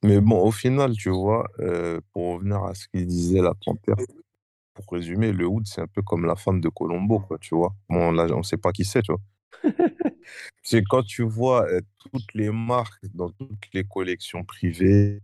[0.04, 3.96] Mais bon, au final, tu vois, euh, pour revenir à ce qu'il disait la panthère,
[4.76, 7.76] pour résumer, le oud, c'est un peu comme la femme de Colombo, quoi, tu vois.
[7.90, 9.22] Bon, là, on sait pas qui c'est, tu vois.
[10.64, 15.22] C'est quand tu vois euh, toutes les marques dans toutes les collections privées,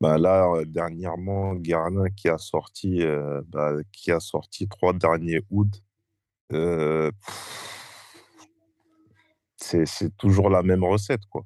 [0.00, 5.40] bah là, euh, dernièrement, Guerlain qui a sorti, euh, bah, qui a sorti trois derniers
[5.50, 5.66] ouds,
[6.52, 7.10] euh,
[9.56, 11.44] c'est, c'est toujours la même recette, quoi.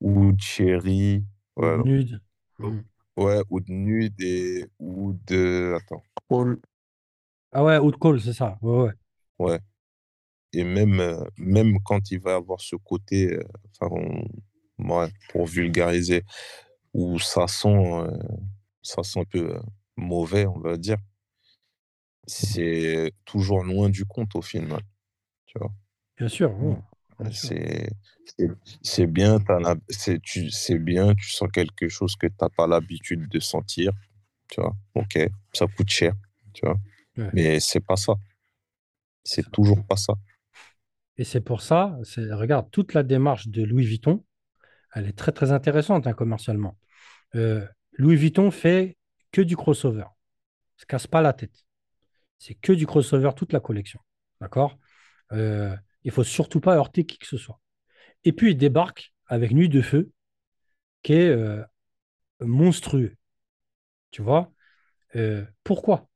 [0.00, 1.24] Oud cherry,
[1.56, 2.20] ouais, Oud nude.
[2.58, 2.78] Mm.
[3.16, 6.60] ouais, oud nude et oud, euh, attends, Paul,
[7.52, 8.58] Ah ouais, oud call, c'est ça.
[8.62, 8.92] Ouais, ouais.
[9.38, 9.58] ouais.
[10.52, 13.38] Et même, euh, même quand il va avoir ce côté,
[13.80, 14.28] enfin, on-
[14.78, 16.24] ouais, pour vulgariser,
[16.94, 18.10] où ça sent, euh,
[18.82, 19.60] ça sent un peu euh,
[19.96, 20.98] mauvais, on va dire,
[22.26, 24.82] c'est toujours loin du compte au final,
[25.46, 25.72] tu vois.
[26.16, 26.52] Bien sûr.
[27.18, 27.48] bien sûr.
[28.82, 29.38] C'est, bien,
[29.88, 33.92] c'est, bien, tu sens quelque chose que tu n'as pas l'habitude de sentir,
[34.50, 34.76] tu vois.
[34.94, 35.18] Ok,
[35.52, 36.14] ça coûte cher,
[36.52, 36.78] tu vois.
[37.16, 37.30] Ouais.
[37.32, 38.14] Mais c'est pas ça.
[39.24, 40.14] C'est toujours pas ça.
[41.16, 41.98] Et c'est pour ça,
[42.32, 44.24] regarde, toute la démarche de Louis Vuitton,
[44.94, 46.76] elle est très, très intéressante hein, commercialement.
[47.34, 48.96] Euh, Louis Vuitton fait
[49.32, 50.06] que du crossover.
[50.76, 51.66] Se casse pas la tête.
[52.38, 54.00] C'est que du crossover, toute la collection.
[54.40, 54.78] D'accord?
[55.32, 57.60] Euh, Il faut surtout pas heurter qui que ce soit.
[58.24, 60.10] Et puis, il débarque avec Nuit de Feu,
[61.02, 61.62] qui est euh,
[62.40, 63.16] monstrueux.
[64.10, 64.52] Tu vois?
[65.16, 66.08] Euh, Pourquoi?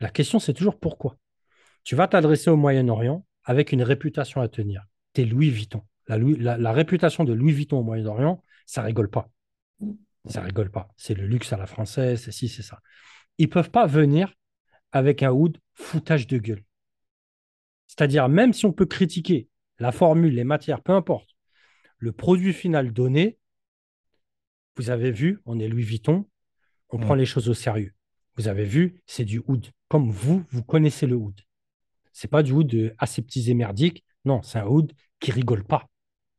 [0.00, 1.16] La question, c'est toujours pourquoi?
[1.84, 4.84] Tu vas t'adresser au Moyen-Orient avec une réputation à tenir.
[5.14, 5.84] Tu es Louis Vuitton.
[6.08, 9.30] La, Louis- la- la réputation de Louis Vuitton au Moyen-Orient, ça rigole pas.
[10.26, 10.88] Ça rigole pas.
[10.96, 12.80] C'est le luxe à la française, c'est ci, c'est ça.
[13.38, 14.32] Ils peuvent pas venir
[14.92, 16.62] avec un hood foutage de gueule.
[17.86, 19.48] C'est-à-dire, même si on peut critiquer
[19.78, 21.30] la formule, les matières, peu importe,
[21.98, 23.38] le produit final donné,
[24.76, 26.26] vous avez vu, on est Louis Vuitton,
[26.90, 27.00] on Mm.
[27.02, 27.94] prend les choses au sérieux.
[28.36, 29.66] Vous avez vu, c'est du hood.
[29.88, 31.38] Comme vous, vous connaissez le hood.
[32.12, 34.04] C'est pas du hood aseptisé merdique.
[34.24, 35.88] Non, c'est un hood qui rigole pas.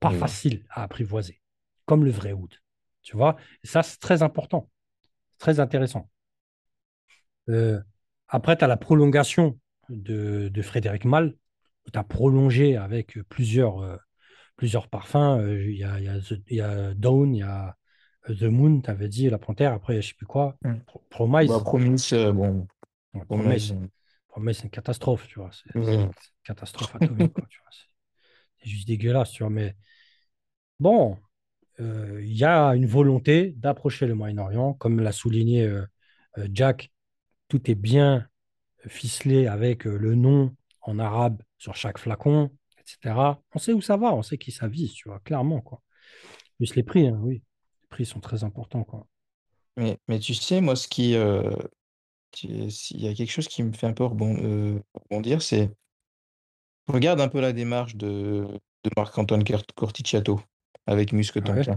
[0.03, 0.19] Pas Mm.
[0.19, 1.41] facile à apprivoiser.
[1.85, 2.53] Comme le vrai hood.
[3.01, 4.69] Tu vois Et ça, c'est très important.
[5.39, 6.09] Très intéressant.
[7.49, 7.79] Euh,
[8.27, 11.35] après, tu as la prolongation de, de Frédéric Malle.
[11.91, 13.97] Tu as prolongé avec plusieurs, euh,
[14.55, 15.39] plusieurs parfums.
[15.39, 17.75] Euh, Il y, a, il y a The- il y a Dawn, il y a
[18.29, 19.73] euh, The Moon, tu avais dit, la panthère.
[19.73, 20.57] Après, je sais plus quoi.
[20.63, 20.75] Mm.
[20.85, 21.49] Pro- Promise.
[21.49, 22.67] bah, Promise, euh, bon,
[23.13, 23.75] Ouais, Promise,
[24.29, 25.51] Promise, c'est une catastrophe, tu vois.
[25.51, 25.95] C'est Ouais.
[25.95, 26.11] une
[26.43, 27.69] catastrophe atomique, quoi, tu vois.
[27.71, 27.87] C'est
[28.63, 29.49] c'est juste dégueulasse, tu vois.
[29.49, 29.75] Mais
[30.83, 31.17] bon,
[31.79, 34.73] euh, il y a une volonté d'approcher le Moyen-Orient.
[34.73, 35.85] Comme l'a souligné euh,
[36.37, 36.91] euh, Jack,
[37.47, 38.27] tout est bien
[38.87, 43.41] ficelé avec le nom en arabe sur chaque flacon, etc.
[43.55, 45.81] On sait où ça va, on sait qui ça vise, tu vois, clairement, quoi.
[46.57, 47.43] Plus les prix, hein, oui.
[47.83, 48.85] Les prix sont très importants.
[49.77, 51.15] Mais, tu sais, moi, ce qui, y
[53.07, 55.71] a quelque chose qui me fait un peu rebon- rebondir, c'est
[56.87, 58.45] regarde un peu la démarche de,
[58.97, 59.93] Marc-Antoine Cort-
[60.87, 61.67] Avec Ouais.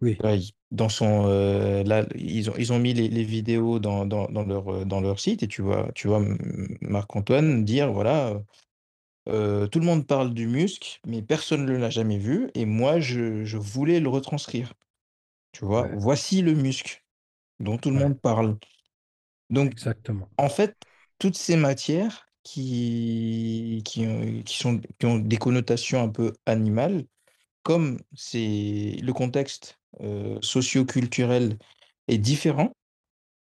[0.00, 3.78] Oui, Ouais, il- dans son, euh, là, ils ont, ils ont mis les, les vidéos
[3.78, 6.20] dans, dans, dans leur, euh, dans leur site et tu vois, tu vois
[6.80, 8.40] Marc-Antoine dire, voilà,
[9.28, 13.00] euh, tout le monde parle du musc, mais personne ne l'a jamais vu et moi,
[13.00, 14.74] je, je voulais le retranscrire.
[15.52, 17.04] Tu vois, ouais, voici le musc
[17.60, 18.58] dont tout le ouais, monde parle.
[19.50, 20.30] Donc, exactement.
[20.38, 20.76] en fait,
[21.18, 24.06] toutes ces matières qui, qui,
[24.44, 27.06] qui sont, qui ont des connotations un peu animales,
[27.66, 31.58] comme c'est le contexte euh, socio-culturel
[32.08, 32.72] est différent,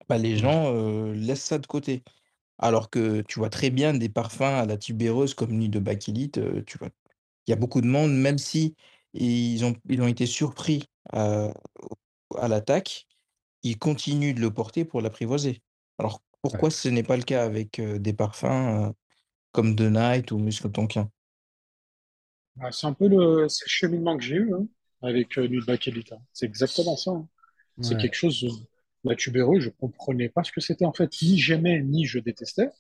[0.09, 2.05] bah, les Ouais, gens euh, laissent ça de côté.
[2.59, 6.39] Alors que tu vois très bien des parfums à la tubéreuse comme Nuit de Bakélite,
[6.39, 6.91] euh, tu vois,
[7.47, 8.77] il y a beaucoup de monde, même si
[9.15, 11.51] ils ont, ils ont été surpris à,
[12.39, 13.07] à l'attaque,
[13.65, 15.63] ils continuent de le porter pour l'apprivoiser.
[15.99, 16.63] Alors ouais.
[16.63, 18.93] pourquoi ce n'est pas le cas avec des parfums
[19.53, 21.11] comme The Night ou Muscle Tonkin?
[22.57, 24.67] Ouais, c'est un peu le, le cheminement que j'ai eu hein,
[25.03, 25.49] avec euh,
[26.13, 26.19] hein.
[26.33, 27.11] C'est exactement ça.
[27.13, 27.29] hein.
[27.81, 28.51] C'est quelque chose, euh,
[29.05, 31.11] la tubéreuse, je comprenais pas ce que c'était en fait.
[31.23, 32.71] Ni j'aimais, ni je détestais.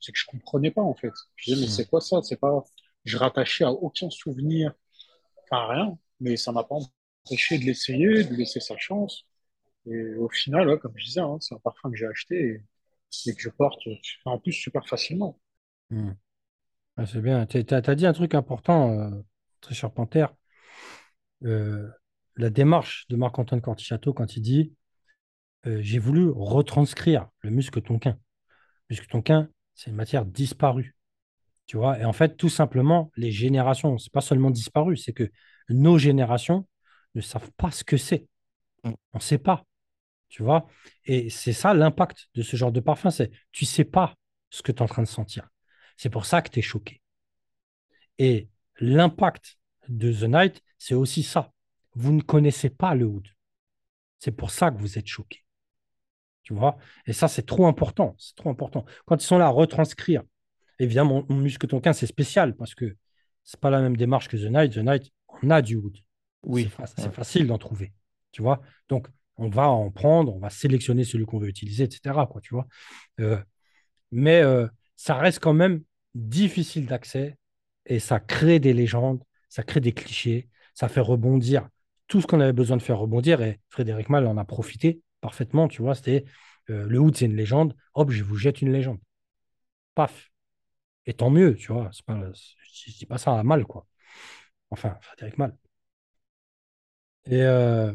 [0.00, 1.12] C'est que je comprenais pas en fait.
[1.36, 2.22] Je disais, mais ouais, c'est quoi ça?
[2.22, 2.64] C'est pas,
[3.04, 4.72] je rattachais à aucun souvenir,
[5.44, 5.98] enfin rien.
[6.20, 6.76] Mais ça m'a pas
[7.26, 9.26] empêché de l'essayer, de laisser sa chance.
[9.86, 12.36] Et au final, ouais, comme je disais, hein, c'est un parfum que j'ai acheté
[13.26, 13.96] et, et que je porte euh,
[14.26, 15.38] en plus super facilement.
[15.90, 16.10] Hmm.
[16.98, 17.44] Ouais, c'est bien.
[17.46, 19.10] Tu as, dit un truc important, euh,
[19.60, 20.34] très cher Panthère.
[21.44, 21.88] Euh,
[22.36, 24.72] la démarche de Marc-Antoine Cortichato quand il dit
[25.66, 28.18] euh, J'ai voulu retranscrire le muscle tonquin.
[28.88, 30.96] Le muscle tonquin, c'est une matière disparue.
[31.66, 35.30] Tu vois, et en fait, tout simplement, les générations, c'est pas seulement disparu, c'est que
[35.68, 36.66] nos générations
[37.14, 38.26] ne savent pas ce que c'est.
[38.84, 38.92] Mm.
[39.12, 39.64] On ne sait pas.
[40.28, 40.66] Tu vois
[41.04, 44.14] Et c'est ça l'impact de ce genre de parfum, c'est tu sais pas
[44.50, 45.48] ce que tu es en train de sentir.
[45.96, 47.00] C'est pour ça que tu es choqué.
[48.18, 48.48] Et
[48.80, 51.52] l'impact de The Night, c'est aussi ça.
[51.94, 53.26] Vous ne connaissez pas le oud.
[54.18, 55.44] C'est pour ça que vous êtes choqué.
[56.42, 56.76] Tu vois?
[57.06, 58.14] Et ça, c'est trop important.
[58.18, 58.84] C'est trop important.
[59.04, 60.22] Quand ils sont là à retranscrire,
[60.78, 62.96] évidemment, mon, muscle tonquin, c'est spécial parce que
[63.44, 64.72] c'est pas la même démarche que The Night.
[64.74, 65.96] The Night, on a du oud.
[66.42, 66.64] Oui.
[66.64, 67.92] C'est fa- c'est facile d'en trouver.
[68.32, 68.60] Tu vois?
[68.88, 72.26] Donc, on va en prendre, on va sélectionner celui qu'on veut utiliser, etc.
[72.30, 72.66] Quoi, tu vois?
[73.20, 73.38] Euh,
[74.10, 75.82] mais euh, ça reste quand même
[76.14, 77.36] difficile d'accès
[77.86, 81.68] et ça crée des légendes, ça crée des clichés, ça fait rebondir
[82.08, 85.68] tout ce qu'on avait besoin de faire rebondir et Frédéric Mal en a profité parfaitement,
[85.68, 86.24] tu vois, c'était
[86.70, 88.98] euh, le Hood, c'est une légende, hop, je vous jette une légende.
[89.94, 90.30] Paf.
[91.06, 93.86] Et tant mieux, tu vois, pas, je dis pas ça à mal, quoi.
[94.70, 95.56] Enfin, Frédéric Mal.
[97.26, 97.92] Et, euh,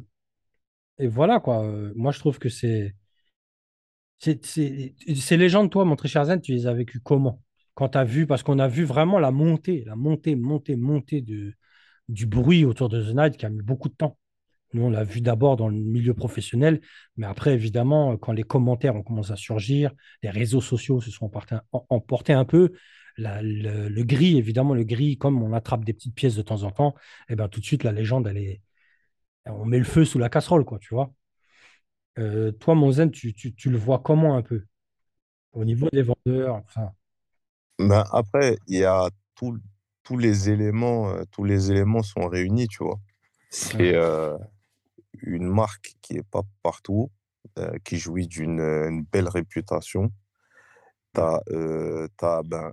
[1.00, 1.64] et voilà, quoi.
[1.66, 2.96] Euh, Moi, je trouve que c'est.
[4.22, 7.42] Ces légendes, toi, mon très cher Zen, tu les as vécues comment?
[7.74, 11.22] Quand tu as vu, parce qu'on a vu vraiment la montée, la montée, montée, montée
[11.22, 11.54] de,
[12.10, 14.18] du bruit autour de The Night qui a mis beaucoup de temps.
[14.74, 16.82] Nous, on l'a vu d'abord dans le milieu professionnel,
[17.18, 19.92] mais après, évidemment, quand les commentaires ont commencé à surgir,
[20.24, 22.72] les réseaux sociaux se sont emportés, em- emportés un peu.
[23.18, 26.96] Le, gris, évidemment, le gris, comme on attrape des petites pièces de temps en temps,
[27.30, 28.62] et ben tout de suite, la légende, elle est,
[29.48, 31.14] on met le feu sous la casserole, quoi, tu vois.
[32.20, 34.66] Euh, toi, mon zen, tu, tu- tu le vois comment un peu?
[35.54, 36.94] Au niveau des vendeurs enfin,
[37.80, 39.58] Ben, après, il y a tout-
[40.04, 43.00] tous les éléments, euh, tous les éléments sont réunis, tu vois.
[43.50, 44.38] C'est euh,
[45.24, 47.12] une marque qui est pas partout,
[47.60, 50.12] euh, qui jouit d'une une belle réputation.
[51.14, 52.72] Tu as, ben,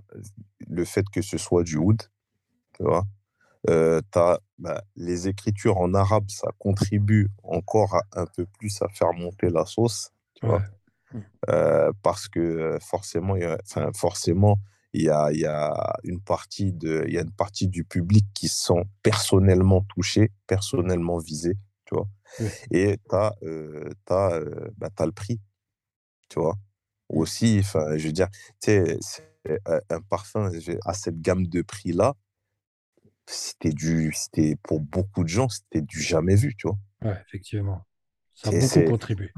[0.67, 2.01] le fait que ce soit du oud,
[2.77, 3.05] tu vois.
[3.69, 4.01] Euh,
[4.57, 9.49] ben, les écritures en arabe, ça contribue encore à- un peu plus à faire monter
[9.49, 10.63] la sauce, tu vois.
[11.49, 14.59] Euh, parce que euh, forcément, il y a, enfin, forcément,
[14.93, 17.83] il y a, il y a une partie de, il y a une partie du
[17.83, 21.55] public qui se sent personnellement touché, personnellement visé,
[21.85, 22.07] tu vois.
[22.71, 25.39] Et tu as, le prix,
[26.29, 26.57] tu vois.
[27.09, 28.29] Aussi, enfin, je veux dire,
[28.61, 28.99] tu sais,
[29.65, 30.51] un, parfum
[30.85, 32.15] à cette gamme de prix-là,
[33.29, 36.77] c'était du, c'était pour beaucoup de gens, c'était du jamais vu, tu vois.
[37.03, 37.85] Ouais, effectivement.
[38.33, 39.31] Ça a beaucoup contribué.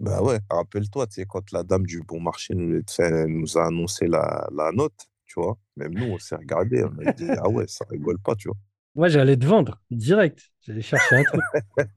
[0.00, 2.80] Bah ouais, rappelle-toi, tu sais, quand la dame du bon marché nous,
[3.28, 7.12] nous a annoncé la, la note, tu vois, même nous, on s'est regardé, on a
[7.12, 8.56] dit, ah ouais, ça rigole pas, tu vois.
[8.94, 10.50] Moi, j'allais te vendre direct.
[10.62, 11.40] J'allais chercher un truc.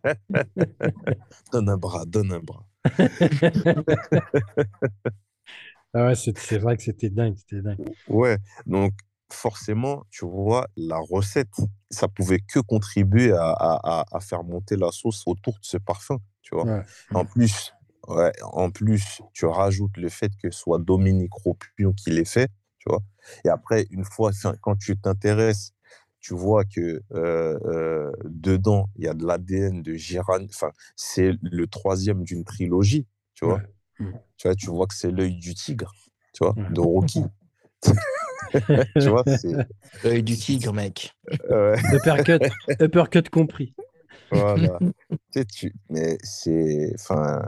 [1.51, 2.65] Donne un bras, donne un bras.
[5.93, 7.83] Ah ouais, c'est vrai que c'était dingue, c'était dingue.
[8.07, 8.93] Ouais, donc
[9.33, 11.49] forcément, tu vois, la recette,
[11.89, 15.77] ça pouvait que contribuer à, à- à- à faire monter la sauce autour de ce
[15.77, 16.65] parfum, tu vois.
[16.65, 16.83] Ouais.
[17.13, 17.73] En plus,
[18.07, 22.49] ouais, en plus, tu rajoutes le fait que ce soit Dominique Ropion qui l'ait fait,
[22.77, 23.01] tu vois.
[23.45, 25.73] Et après, une fois, quand tu t'intéresses,
[26.19, 29.97] tu vois que euh, euh, dedans, il y a de l'ADN de.
[30.19, 33.55] Enfin, c'est le troisième d'une trilogie, tu vois.
[33.55, 34.05] Ouais.
[34.05, 34.11] Mm.
[34.37, 35.93] Tu vois, tu vois que c'est l'œil du tigre,
[36.33, 37.23] tu vois, de Rocky.
[38.99, 39.53] tu vois, c'est
[40.05, 41.13] Œil du tigre, mec.
[41.49, 42.41] euh, Uppercut,
[42.79, 43.73] uppercut compris.
[44.31, 44.79] voilà.
[45.49, 47.43] tu mais c'est, enfin,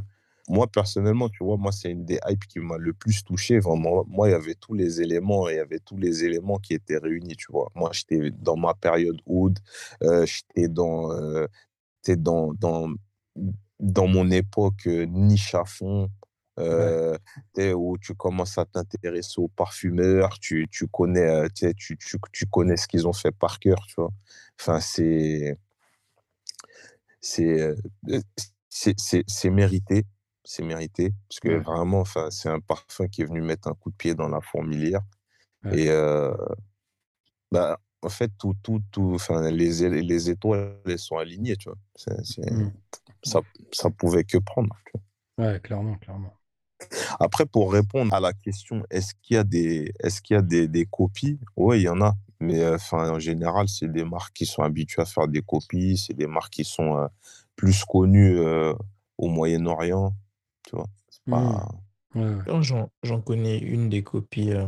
[0.50, 3.60] moi personnellement, tu vois, moi c'est une des hypes qui m'a le plus touché.
[3.60, 6.74] Vraiment, moi, il y avait tous les éléments, il y avait tous les éléments qui
[6.74, 7.70] étaient réunis, tu vois.
[7.76, 9.60] Moi, j'étais dans ma période Oud,
[10.04, 11.48] euh, j'étais dans, euh,
[12.18, 12.90] dans, dans,
[13.80, 16.10] dans mon époque euh, niche à fond.
[16.60, 17.18] Euh,
[17.76, 22.78] où tu commences à t'intéresser aux parfumeurs, tu, tu connais, euh, tu, tu, tu connais
[22.78, 24.12] ce qu'ils ont fait par cœur, tu vois.
[24.60, 25.58] Enfin, c'est,
[27.22, 27.76] c'est, euh,
[28.70, 28.96] c'est,
[29.28, 30.06] c'est mérité,
[30.44, 31.64] c'est mérité, parce que Ouais.
[31.64, 34.42] vraiment, enfin, c'est un parfum qui est venu mettre un coup de pied dans la
[34.42, 35.02] fourmilière.
[35.64, 35.78] Ouais.
[35.78, 36.34] Et euh,
[37.52, 41.78] bah, en fait, tout, tout, tout, enfin, les, les étoiles, elles sont alignées, tu vois.
[41.96, 42.84] C'est, c'est- Mm.
[43.24, 43.42] ça,
[43.72, 44.76] ça pouvait que prendre.
[44.86, 45.02] tu vois.
[45.38, 46.36] Ouais, clairement, clairement.
[47.20, 50.42] Après, pour répondre à la question, est-ce qu'il y a des, est-ce qu'il y a
[50.42, 51.40] des, des copies?
[51.58, 52.14] Oui, il y en a.
[52.40, 55.98] Mais euh, enfin, en général, c'est des marques qui sont habituées à faire des copies.
[55.98, 57.08] C'est des marques qui sont euh,
[57.56, 58.74] plus connues euh,
[59.18, 60.14] au Moyen-Orient.
[60.68, 60.88] Tu vois?
[61.10, 61.68] C'est pas...
[62.16, 62.44] Ouais, ouais.
[62.48, 64.52] Non, J'en j'en connais une des copies.
[64.52, 64.68] euh,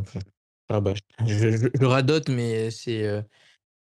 [0.68, 0.94] ah bah,
[1.26, 3.22] je, je- je radote, mais c'est euh,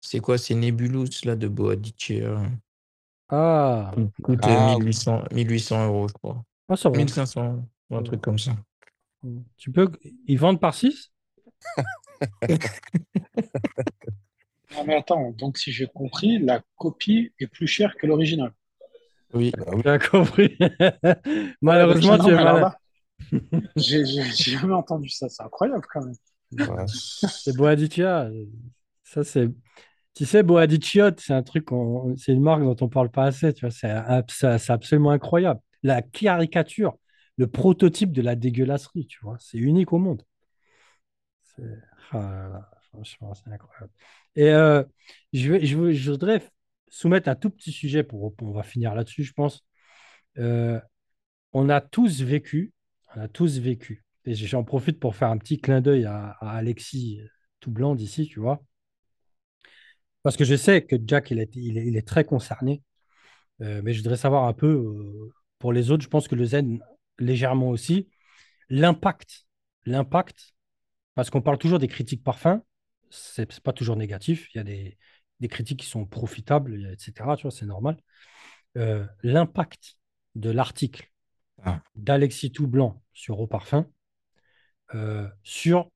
[0.03, 0.39] c'est quoi?
[0.39, 1.95] C'est Nebulous là de Boadice.
[2.13, 2.47] euh.
[3.29, 4.93] Ah, Il coûte Ah, oui.
[4.93, 6.45] 1800, 1800 euros, je crois.
[6.69, 7.07] ah, ça va.
[7.17, 8.57] 1500, ou un truc comme ça.
[9.57, 9.91] Tu peux...
[10.27, 11.13] Ils vendent par 6?
[14.77, 18.53] Ah, mais attends, donc si j'ai compris, la copie est plus chère que l'original.
[19.35, 19.83] Oui, bah oui.
[19.83, 20.57] Tu as compris.
[21.63, 22.73] Malheureusement, tu non, es malade.
[23.77, 26.15] j'ai jamais entendu ça, c'est incroyable quand même.
[26.69, 26.85] Ouais.
[26.87, 28.29] C'est Boadicea.
[29.05, 29.49] Ça, c'est.
[30.15, 31.69] Tu sais, Boadicea, c'est un truc,
[32.17, 33.53] c'est une marque dont on parle pas assez.
[33.53, 35.61] Tu vois, c'est ab- c'est- c'est absolument incroyable.
[35.83, 36.97] La caricature,
[37.37, 40.23] le prototype de la dégueulasserie, tu vois, c'est unique au monde.
[42.13, 43.93] Ah franchement, c'est incroyable.
[44.37, 44.83] Et euh,
[45.33, 46.43] je vais, je voudrais
[46.89, 49.65] soumettre un tout petit sujet pour, on va finir là-dessus, je pense.
[50.39, 50.81] Euh,
[51.53, 52.73] on a tous vécu,
[53.15, 57.21] on a tous vécu, et j'en profite pour faire un petit clin d'œil à, Alexis
[57.21, 57.29] euh,
[57.61, 58.63] tout blanc d'ici, tu vois,
[60.23, 62.83] parce que je sais que Jack, il est, il est, très concerné,
[63.61, 66.83] mais je voudrais savoir un peu, pour les autres, je pense que le Zen,
[67.19, 68.09] légèrement aussi,
[68.69, 69.47] l'impact,
[69.85, 70.55] l'impact,
[71.15, 72.61] parce qu'on parle toujours des critiques parfums,
[73.11, 74.99] c'est pas toujours négatif, il y a des,
[75.41, 77.97] des critiques qui sont profitables, etc., tu vois, c'est normal.
[78.77, 79.99] Euh, l'impact
[80.35, 81.11] de l'article
[81.65, 81.81] Ah.
[81.95, 83.87] d'Alexis Tout Blanc sur Eau Parfum
[84.95, 85.91] euh, sur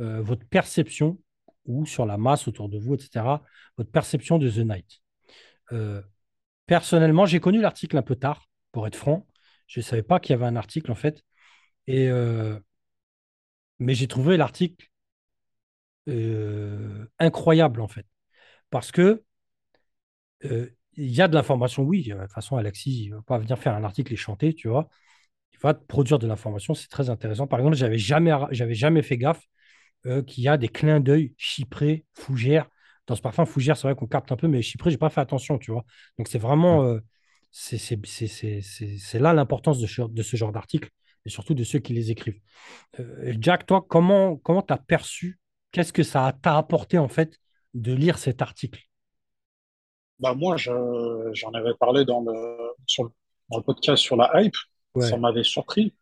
[0.00, 1.18] euh, votre perception
[1.66, 3.42] ou sur la masse autour de vous, etc.,
[3.76, 5.00] votre perception de The Night.
[6.66, 9.26] Personnellement, j'ai connu l'article un peu tard, pour être franc.
[9.72, 11.24] Je ne savais pas qu'il y avait un article, en fait.
[11.86, 12.58] Et, euh,
[13.78, 14.88] mais j'ai trouvé l'article
[16.08, 18.06] euh, incroyable, en fait.
[18.70, 19.24] Parce que
[20.44, 22.02] euh, il y a de l'information, oui.
[22.04, 24.68] De toute façon, Alexis, il ne va pas venir faire un article et chanter, tu
[24.68, 24.88] vois.
[25.54, 27.46] Il va produire de l'information, c'est très intéressant.
[27.46, 29.42] Par exemple, j'avais jamais, j'avais jamais fait gaffe
[30.26, 32.68] qu'il y a des clins d'œil chyprés, fougères.
[33.06, 35.20] Dans ce parfum fougère, c'est vrai qu'on capte un peu, mais chypré, j'ai pas fait
[35.20, 35.84] attention, tu vois.
[36.18, 37.00] Donc c'est vraiment, euh,
[37.52, 40.88] c'est là l'importance de, ce- de ce genre d'articles
[41.24, 42.40] et surtout de ceux qui les écrivent.
[42.98, 45.38] Euh, Jack, toi, comment comment t'as perçu,
[45.70, 47.38] qu'est-ce que ça t'a apporté en fait
[47.74, 48.80] de lire cet article?
[50.18, 53.10] Bah moi, je- j'en avais parlé dans le, sur le,
[53.50, 54.56] dans le podcast sur la hype.
[55.00, 55.94] Ça m'avait surpris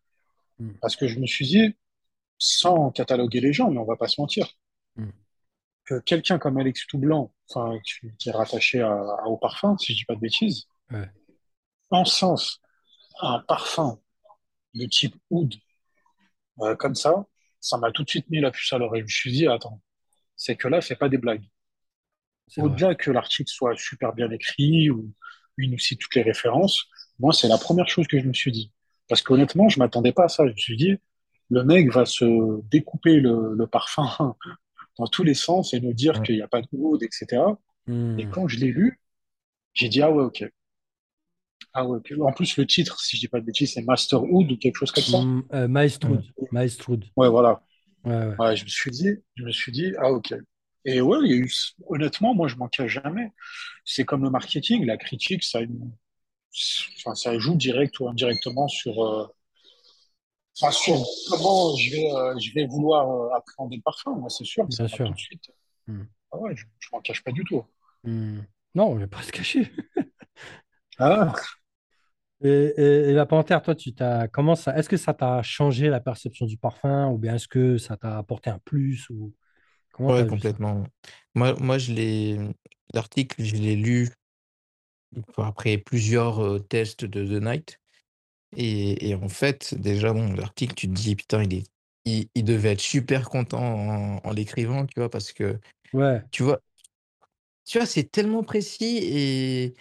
[0.59, 0.73] Mm.
[0.83, 1.75] parce que je me suis dit,
[2.39, 4.47] sans cataloguer les gens, mais on va pas se mentir,
[4.97, 5.09] Mm.
[5.85, 7.33] que quelqu'un comme Alex Toublanc,
[7.85, 11.09] qui, qui est rattaché à, à Au Parfum, si je dis pas de bêtises, Ouais.
[11.91, 12.61] Encense
[13.23, 13.99] un parfum
[14.75, 15.55] de type oud
[16.61, 17.27] euh, comme ça,
[17.61, 19.01] ça m'a tout de suite mis la puce à l'oreille.
[19.03, 19.81] Je me suis dit, attends,
[20.37, 21.45] c'est que là, c'est pas des blagues.
[22.57, 22.67] Vrai.
[22.67, 25.13] Au-delà que l'article soit super bien écrit ou
[25.59, 26.87] il nous cite toutes les références,
[27.19, 28.73] moi, c'est la première chose que je me suis dit.
[29.09, 30.47] Parce qu'honnêtement, je m'attendais pas à ça.
[30.47, 30.97] Je me suis dit,
[31.51, 32.25] le mec va se
[32.69, 34.37] découper le, le parfum
[34.99, 36.23] dans tous les sens et nous dire Ouais.
[36.23, 37.43] qu'il n'y a pas de oud, etc.
[38.19, 38.31] Et Mm.
[38.31, 39.01] quand je l'ai lu,
[39.75, 40.45] j'ai dit, ah ouais, ok.
[41.73, 42.01] Ah ouais.
[42.21, 44.77] En plus, le titre, si je dis pas de bêtises, c'est Master Oud ou quelque
[44.77, 45.19] chose comme ça.
[45.21, 45.69] Mm, euh.
[47.17, 47.63] Ouais, voilà.
[48.05, 48.37] Ouais, ouais.
[48.39, 50.35] Ouais, je me suis dit, je me suis dit, ah ok.
[50.85, 51.53] Et ouais, il y a eu,
[51.87, 53.33] honnêtement, moi, je m'en cache jamais.
[53.85, 55.93] C'est comme le marketing, la critique, ça, a une-
[56.99, 59.27] enfin, ça joue direct ou indirectement sur, euh,
[60.61, 64.17] enfin, sur comment je vais, euh, je vais vouloir euh, appréhender le parfum.
[64.17, 65.07] Moi, c'est sûr, Bien sûr.
[65.07, 65.51] tout de suite.
[65.87, 66.03] Mm.
[66.33, 67.63] Ah ouais, je, je m'en cache pas du tout.
[68.05, 68.41] Mm.
[68.75, 69.71] Non, on ne va pas se cacher.
[71.01, 71.35] Ah,
[72.43, 72.49] Et,
[72.79, 76.01] et- et la panthère, toi, tu t'as comment ça est-ce que ça t'a changé la
[76.01, 79.35] perception du parfum ou bien est-ce que ça t'a apporté un plus ou
[79.93, 80.85] comment ouais, complètement.
[81.35, 82.39] Moi, moi je l'ai,
[82.95, 84.11] l'article, je l'ai lu
[85.37, 87.79] après plusieurs euh, tests de The Night.
[88.57, 91.67] Et, et en fait, déjà, bon, l'article, tu te dis, putain, il est,
[92.07, 95.61] il, il devait être super content en, en l'écrivant, tu vois, parce que,
[95.93, 96.61] Ouais, tu vois,
[97.67, 99.75] tu vois, c'est tellement précis et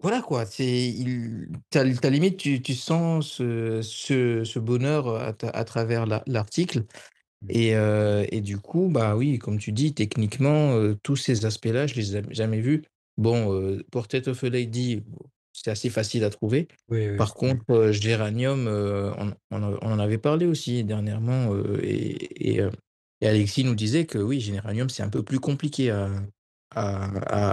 [0.00, 0.46] voilà, quoi.
[0.46, 5.64] C'est, il, t'as, t'as limite, tu, tu sens ce, ce, ce bonheur à, ta- à
[5.64, 6.84] travers la- l'article.
[7.48, 11.94] Et, euh, et du coup, bah oui, comme tu dis, techniquement, tous ces aspects-là, je
[11.94, 12.82] les ai jamais vus.
[13.16, 15.02] Bon, Portrait of a Lady,
[15.52, 16.66] c'est assez facile à trouver.
[16.88, 17.16] oui, oui.
[17.16, 22.62] Par contre, Géranium, on, on en on en avait parlé aussi dernièrement, et, et,
[23.20, 26.10] et Alexis nous disait que oui, Géranium, c'est un peu plus compliqué à,
[26.74, 27.04] à,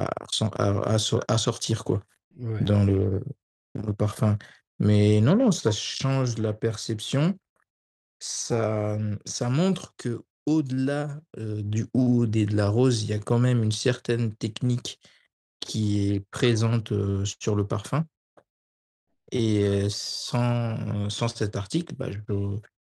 [0.01, 0.09] à,
[0.57, 2.01] à- à so- à sortir, quoi,
[2.37, 2.63] Ouais.
[2.63, 3.23] dans le,
[3.75, 4.37] dans le parfum.
[4.79, 7.37] Mais non, non, ça change la perception.
[8.19, 13.19] Ça, ça montre que au-delà euh, du oud et de la rose, il y a
[13.19, 14.99] quand même une certaine technique
[15.59, 18.05] qui est présente euh, sur le parfum.
[19.31, 22.09] Et euh, sans, sans cet article, bah,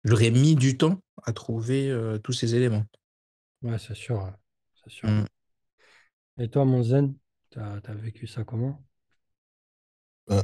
[0.03, 2.85] j'aurais mis du temps à trouver euh, tous ces éléments.
[3.63, 4.31] Ouais, c'est sûr.
[4.75, 5.09] C'est sûr.
[5.09, 5.25] Mm.
[6.39, 7.15] Et toi, mon zen,
[7.49, 8.81] t'as, t'as vécu ça comment?
[10.31, 10.41] Euh,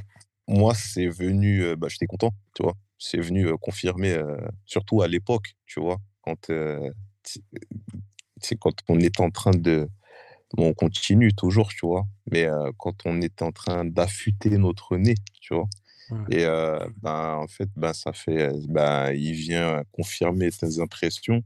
[0.48, 2.76] moi, c'est venu, euh, bah, j'étais content, tu vois.
[2.98, 6.50] C'est venu euh, confirmer, euh, surtout à l'époque, tu vois, quand,
[8.40, 9.90] sais, quand on est en train de.
[10.54, 15.16] Bon, on continue toujours, tu vois, mais quand on était en train d'affûter notre nez,
[15.42, 15.68] tu vois,
[16.12, 16.42] Ouais.
[16.42, 16.46] et
[17.02, 18.52] ben, en fait, ben, ça fait.
[18.70, 21.44] Ben, il vient confirmer tes impressions.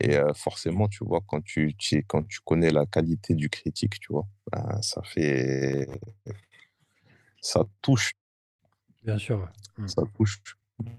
[0.00, 4.00] Et euh, forcément, tu vois, quand tu, tu, quand tu connais la qualité du critique,
[4.00, 5.86] tu vois, ben, ça fait.
[7.44, 8.12] Ça touche,
[9.04, 9.38] Bien sûr.
[9.78, 9.84] ouais.
[9.84, 9.86] Mm.
[9.86, 10.40] ça touche.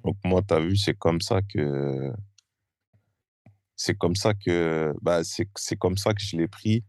[0.04, 2.12] Donc, moi, tu as vu, c'est comme ça que.
[3.76, 4.94] C'est comme ça que.
[5.02, 6.84] Bah, c'est c'est comme ça que je l'ai pris.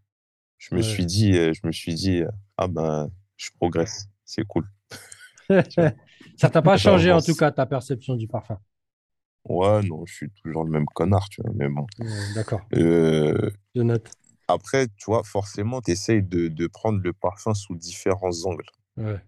[0.59, 0.83] Je me Ouais.
[0.83, 4.69] suis dit, euh, je me suis dit, euh, ah ben, je progresse, c'est cool.
[6.37, 8.59] Ça t'a pas changé en tout cas ta perception du parfum?
[9.45, 11.87] Ouais, non, je suis toujours le même connard, tu vois, mais bon.
[11.99, 14.17] Ouais, D'accord, Euh, je note.
[14.49, 18.67] après, tu vois, forcément, tu essayes de, de prendre le parfum sous différents angles.
[18.97, 19.21] Ouais.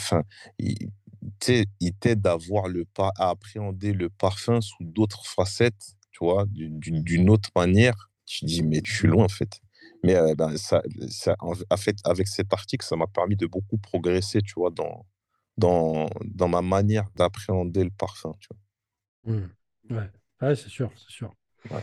[0.00, 0.22] Enfin,
[0.58, 0.90] il,
[2.00, 7.50] t'aide à voir le à appréhender le parfum sous d'autres facettes, tu vois, d'une autre
[7.56, 8.10] manière.
[8.26, 9.60] Tu dis, mais je suis loin, en fait.
[10.02, 13.46] Mais euh, ben, ça, ça, en en fait, avec cet article, ça m'a permis de
[13.46, 15.06] beaucoup progresser, tu vois, dans,
[15.56, 19.34] dans, dans ma manière d'appréhender le parfum, tu vois.
[19.34, 19.50] Mm.
[19.90, 20.10] Ouais,
[20.42, 21.34] Ouais, c'est sûr, c'est sûr.
[21.70, 21.80] Ouais.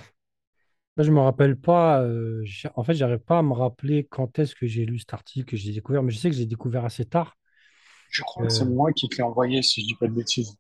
[0.97, 2.01] Je me rappelle pas.
[2.03, 2.45] euh,
[2.75, 5.57] en fait, j'arrive pas à me rappeler quand est-ce que j'ai lu cet article, que
[5.57, 7.35] j'ai découvert, mais je sais que j'ai découvert assez tard.
[8.13, 10.13] Je crois que c'est Euh, moi qui te l'ai envoyé, si je dis pas de
[10.13, 10.55] bêtises.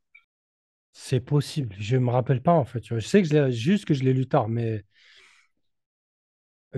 [0.93, 1.75] C'est possible.
[1.79, 2.83] Je me rappelle pas en fait.
[2.85, 4.83] Je sais que je l'ai- juste que je l'ai lu tard, mais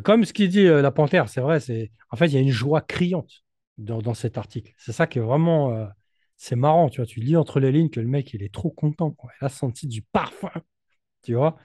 [0.03, 1.59] comme ce qu'il dit euh, la panthère, c'est vrai.
[1.59, 3.43] C'est en fait il y a une joie criante
[3.77, 4.73] dans, dans cet article.
[4.77, 5.85] C'est ça qui est vraiment euh,
[6.37, 6.89] c'est marrant.
[6.89, 9.11] Tu vois, tu lis entre les lignes que le mec il est trop content.
[9.11, 9.31] Quoi.
[9.41, 10.51] Il a senti du parfum.
[11.23, 11.57] Tu vois.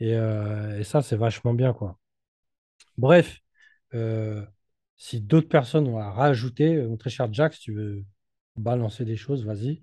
[0.00, 1.98] Et, euh, et ça c'est vachement bien quoi.
[2.98, 3.40] Bref,
[3.94, 4.44] euh,
[5.02, 8.04] si d'autres personnes ont à rajouter, euh, mon très cher Jack, si tu veux
[8.56, 9.82] balancer des choses, vas-y.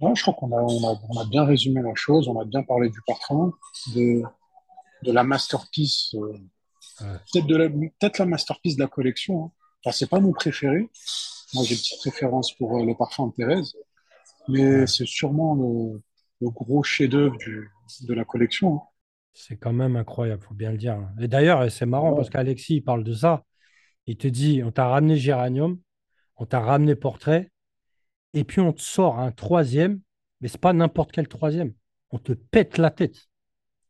[0.00, 2.44] Non, je crois qu'on a, on a, on a bien résumé la chose, on a
[2.44, 3.52] bien parlé du parfum,
[3.94, 4.22] de,
[5.02, 6.32] de la masterpiece, euh,
[7.00, 7.18] Ouais.
[7.32, 9.46] peut-être de la, peut-être la masterpiece de la collection.
[9.46, 9.52] Hein.
[9.84, 10.88] Enfin, c'est pas mon préféré.
[11.54, 13.74] Moi, j'ai une petite préférence pour euh, le parfum de Thérèse,
[14.48, 14.86] mais Ouais.
[14.86, 16.02] c'est sûrement le,
[16.42, 17.36] le gros chef-d'œuvre
[18.02, 18.76] de la collection.
[18.76, 18.82] hein.
[19.32, 21.08] C'est quand même incroyable, faut bien le dire.
[21.20, 22.16] Et d'ailleurs, c'est marrant Ouais.
[22.16, 23.44] parce qu'Alexis, il parle de ça.
[24.06, 25.78] Il te dit, on t'a ramené Géranium,
[26.36, 27.50] on t'a ramené Portrait,
[28.34, 30.00] et puis on te sort un troisième,
[30.40, 31.72] mais c'est pas n'importe quel troisième.
[32.10, 33.28] On te pète la tête.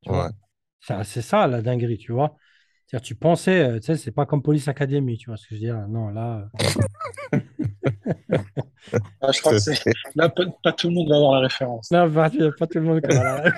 [0.06, 0.28] Ouais.
[0.80, 2.36] C'est ça la dinguerie, tu vois.
[2.86, 5.54] C'est-à-dire, tu pensais, euh, tu sais, c'est pas comme Police Academy, tu vois ce que
[5.56, 5.88] je veux dire?
[5.88, 6.68] Non, là, euh,
[9.20, 9.78] Ah, je crois que c'est,
[10.14, 11.90] là, pas, pas tout le monde va avoir la référence.
[11.90, 13.52] là, pas, pas tout le monde qui aura la-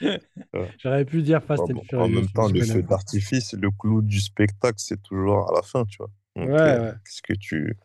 [0.78, 2.04] J'aurais pu dire Fast Bon, and bon, Furious.
[2.04, 5.84] en même temps, le feu d'artifice, le clou du spectacle, c'est toujours à la fin,
[5.84, 6.10] tu vois.
[6.36, 6.92] Donc, Ouais, euh, ouais.
[7.04, 7.76] qu'est-ce que tu.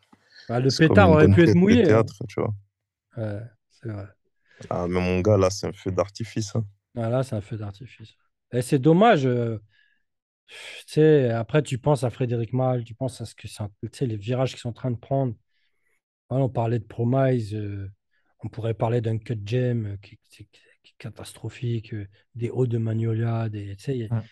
[0.48, 1.82] Bah, le pétard aurait pu être mouillé.
[1.82, 1.86] hein.
[1.86, 2.54] théâtre, tu vois.
[3.16, 3.40] Ouais,
[3.70, 4.06] c'est vrai.
[4.70, 6.54] Ah, mais mon gars, là, c'est un feu d'artifice.
[6.56, 6.64] hein.
[6.96, 8.14] Ah, là, c'est un feu d'artifice.
[8.52, 9.26] Et c'est dommage.
[9.26, 9.58] euh,
[10.48, 13.70] tu sais, après, tu penses à Frédéric Malle, tu penses à ce que c'est, un-
[13.82, 15.34] tu sais, les virages qu'ils sont en train de prendre.
[16.30, 17.90] Voilà, on parlait de Promise, euh,
[18.44, 20.48] on pourrait parler d'un Cut Gem euh, qui, qui-
[20.82, 24.22] qui est catastrophique, euh, des hauts de Magnolia, des, tu sais, il y, a- Ouais.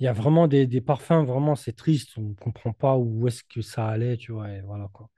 [0.00, 3.28] il y a vraiment des, des parfums, vraiment, c'est triste, on ne comprend pas où
[3.28, 5.10] est-ce que ça allait, tu vois, et voilà quoi.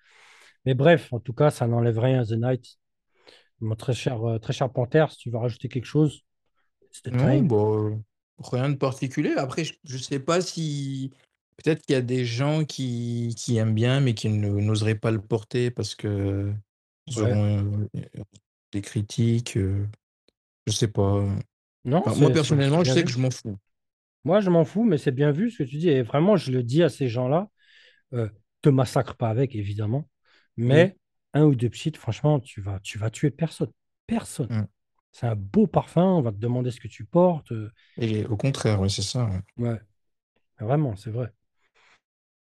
[0.66, 2.78] Mais bref, en tout cas, ça n'enlève rien à The Night.
[3.60, 6.22] Mon très cher, euh, très cher Panthère, si tu veux rajouter quelque chose,
[7.10, 7.48] Non, time.
[7.48, 7.96] bon, euh,
[8.38, 9.32] rien de particulier.
[9.36, 11.12] Après, je ne sais pas si.
[11.56, 15.20] Peut-être qu'il y a des gens qui, qui aiment bien, mais qui n'oseraient pas le
[15.22, 16.52] porter parce que
[17.06, 17.22] ils Ouais.
[17.22, 18.08] auront euh,
[18.72, 19.56] des critiques.
[19.56, 19.86] euh,
[20.66, 21.24] je sais pas.
[21.86, 23.06] Non, Enfin, moi, personnellement, je sais vu.
[23.06, 23.58] que je m'en fous.
[24.24, 25.88] Moi, je m'en fous, mais c'est bien vu ce que tu dis.
[25.88, 27.48] Et vraiment, je le dis à ces gens-là.
[28.14, 28.28] Euh,
[28.62, 30.08] te massacre pas avec, évidemment.
[30.56, 30.96] Mais
[31.34, 33.72] un ou deux pchits, franchement, tu vas, tu vas tuer personne.
[34.06, 34.50] Personne.
[35.16, 36.04] C'est un beau parfum.
[36.04, 37.50] On va te demander ce que tu portes.
[37.52, 39.24] euh, Et au contraire, oui, c'est ça.
[39.24, 39.40] ouais.
[39.56, 39.80] Ouais.
[40.60, 41.32] Vraiment, c'est vrai.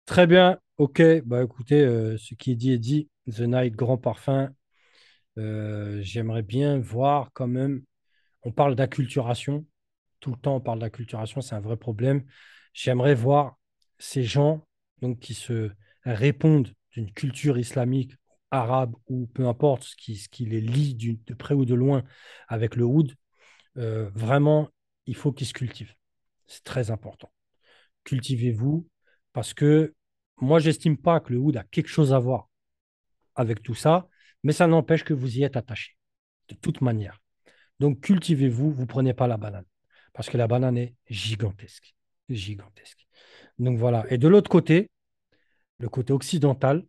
[0.08, 0.58] Très bien.
[0.80, 1.00] OK.
[1.24, 3.10] Bah, écoutez, euh, ce qui est dit est dit.
[3.32, 4.50] The Night, grand parfum.
[5.38, 7.84] Euh, j'aimerais bien voir quand même.
[8.42, 9.66] On parle d'acculturation.
[10.20, 11.42] Tout le temps, on parle d'acculturation.
[11.42, 12.24] C'est un vrai problème.
[12.74, 13.58] J'aimerais voir
[14.00, 14.66] ces gens
[15.04, 15.70] donc, qui se
[16.06, 18.16] répondent d'une culture islamique,
[18.54, 22.04] arabe ou peu importe ce qui, ce qui les lie de près ou de loin
[22.48, 23.14] avec le oud.
[23.78, 24.70] Euh, vraiment,
[25.08, 25.96] il faut qu'ils se cultivent.
[26.46, 27.32] C'est très important.
[28.04, 28.88] Cultivez-vous
[29.34, 29.96] parce que
[30.40, 32.50] moi, j'estime pas que le oud a quelque chose à voir
[33.36, 34.08] avec tout ça,
[34.44, 35.98] mais ça n'empêche que vous y êtes attaché
[36.50, 37.20] de toute manière.
[37.80, 39.66] Donc, cultivez-vous, vous prenez pas la banane
[40.14, 41.96] parce que la banane est gigantesque.
[42.30, 43.08] Gigantesque.
[43.58, 44.06] Donc voilà.
[44.12, 44.92] Et de l'autre côté,
[45.80, 46.86] le côté occidental,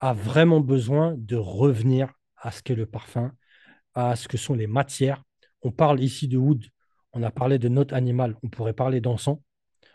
[0.00, 3.32] a vraiment besoin de revenir à ce qu'est le parfum,
[3.94, 5.22] à ce que sont les matières.
[5.62, 6.64] On parle ici de wood,
[7.12, 9.38] on a parlé de note animale, on pourrait parler d'encens.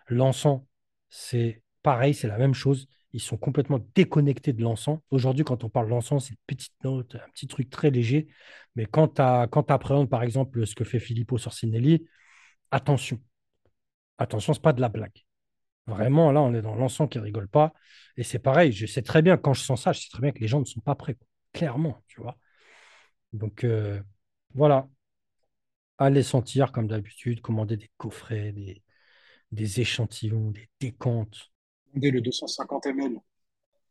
[0.07, 0.61] L'encens,
[1.09, 2.87] c'est pareil, c'est la même chose.
[3.13, 4.99] Ils sont complètement déconnectés de l'encens.
[5.09, 8.27] Aujourd'hui, quand on parle d'encens, c'est une petite note, un petit truc très léger.
[8.75, 12.05] Mais quand tu appréhendes, par exemple, ce que fait Filippo Sorcinelli,
[12.71, 13.19] attention.
[14.17, 15.24] Attention, ce n'est pas de la blague.
[15.87, 17.73] Vraiment, là, on est dans l'encens qui rigole pas.
[18.17, 20.31] Et c'est pareil, je sais très bien, quand je sens ça, je sais très bien
[20.31, 21.15] que les gens ne sont pas prêts.
[21.53, 22.37] Clairement, tu vois.
[23.33, 24.01] Donc, euh,
[24.53, 24.87] voilà.
[25.97, 28.81] Allez sentir, comme d'habitude, commander des coffrets, des,
[29.51, 31.51] des échantillons, des décantes.
[31.93, 33.19] Dès le 250 ml.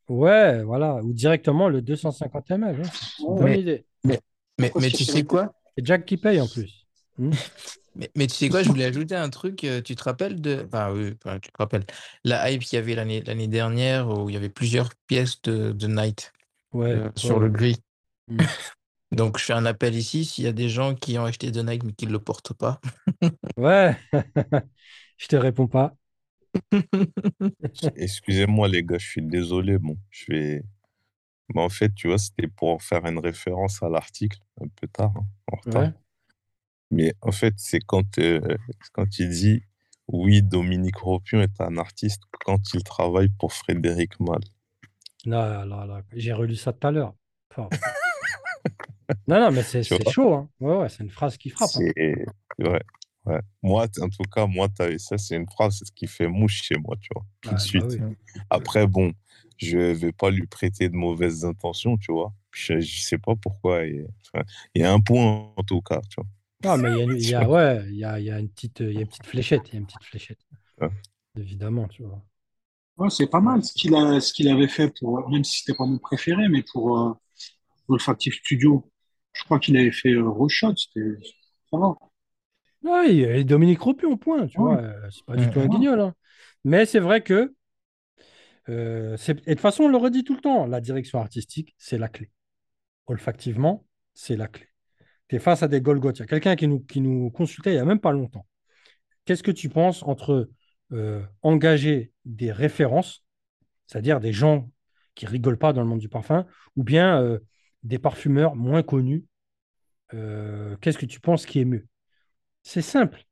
[0.09, 0.97] Ouais, voilà.
[0.97, 2.82] Ou directement le 250 ml.
[2.84, 2.90] hein.
[2.92, 3.86] C'est bonne Mais- idée.
[4.05, 5.53] Mais, tu sais c'est- quoi?
[5.76, 6.86] Et Jack qui paye en plus.
[7.18, 7.30] Hmm?
[7.97, 9.64] Mais, mais tu sais quoi, je voulais ajouter un truc.
[9.64, 10.64] euh, Tu te rappelles de.
[10.66, 11.84] Enfin, oui, enfin, tu te rappelles.
[12.24, 15.72] La hype qu'il y avait l'année l'année dernière où il y avait plusieurs pièces de,
[15.72, 16.32] de Night
[16.72, 17.40] Ouais, euh, ouais, sur ouais.
[17.40, 17.76] le gris.
[18.28, 18.47] Mm.
[19.12, 20.24] Donc, je fais un appel ici.
[20.24, 22.55] S'il y a des gens qui ont acheté de Nike mais qui ne le portent
[22.55, 22.80] pas,
[23.57, 23.97] Ouais.
[25.18, 25.95] Je te réponds pas.
[27.97, 29.78] Excusez-moi, les gars, je suis désolé.
[29.78, 30.62] Bon, je vais.
[31.55, 35.12] Mais en fait, tu vois, c'était pour faire une référence à l'article, un peu tard,
[35.16, 35.84] hein, en retard.
[35.84, 36.03] Ouais.
[36.95, 38.40] Mais en fait, c'est quand, euh,
[38.92, 39.62] quand il dit
[40.09, 44.40] oui, Dominique Ropion est un artiste quand il travaille pour Frédéric Mal.
[45.26, 46.03] Là, là, là.
[46.12, 47.14] J'ai relu ça tout à l'heure.
[49.26, 50.34] Non, non, mais c'est chaud.
[50.34, 50.49] Hein.
[50.61, 51.76] Ouais, ouais, c'est une phrase qui frappe.
[51.76, 51.86] hein.
[52.59, 52.80] Ouais,
[53.26, 53.40] ouais.
[53.62, 56.97] Moi, en tout cas, moi, t'as- ça, c'est une phrase qui fait mouche chez moi,
[57.01, 57.84] tu vois, tout de bah suite.
[57.86, 58.16] oui.
[58.51, 59.12] Après, bon,
[59.59, 62.32] je vais pas lui prêter de mauvaises intentions, tu vois.
[62.53, 63.80] Je, je sais pas pourquoi.
[64.34, 66.26] enfin, Il y a un point, en tout cas, tu vois.
[66.64, 68.30] Non, mais il y a, une- il y a- ouais, il y a, il y
[68.30, 69.62] a une petite, il y a une petite fléchette.
[69.68, 70.38] Il y a une petite fléchette.
[70.80, 70.88] Ouais.
[71.36, 72.22] Évidemment, tu vois.
[72.96, 75.76] Ouais, c'est pas mal ce qu'il a, ce qu'il avait fait pour, même si c'était
[75.76, 77.12] pas mon préféré, mais pour euh,
[77.88, 78.90] Olfactive Studio.
[79.32, 81.18] Je crois qu'il avait fait euh, Rochot, c'était,
[81.70, 81.94] ça va.
[82.82, 84.74] Ouais, et Dominique Ropion, point, tu Ouais.
[84.74, 84.82] vois.
[84.82, 85.50] euh, C'est pas du Ouais.
[85.50, 86.00] tout un guignol.
[86.00, 86.14] hein.
[86.64, 87.54] Mais c'est vrai que,
[88.68, 91.98] euh, et de toute façon, on le redit tout le temps, la direction artistique, c'est
[91.98, 92.30] la clé.
[93.08, 94.66] Olfactivement, c'est la clé.
[95.29, 96.18] Tu es face à des Golgoth.
[96.18, 98.47] Il y a quelqu'un qui nous, qui nous consultait il n'y a même pas longtemps.
[99.25, 100.51] Qu'est-ce que tu penses entre
[100.93, 103.25] euh, engager des références,
[103.87, 104.70] c'est-à-dire des gens
[105.14, 106.47] qui rigolent pas dans le monde du parfum,
[106.77, 107.39] ou bien euh,
[107.83, 109.25] des parfumeurs moins connus
[110.12, 111.87] euh, Qu'est-ce que tu penses qui est mieux?
[112.62, 113.25] C'est simple.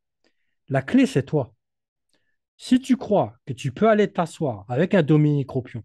[0.69, 1.55] La clé, c'est toi.
[2.57, 5.85] Si tu crois que tu peux aller t'asseoir avec un Dominique Ropion,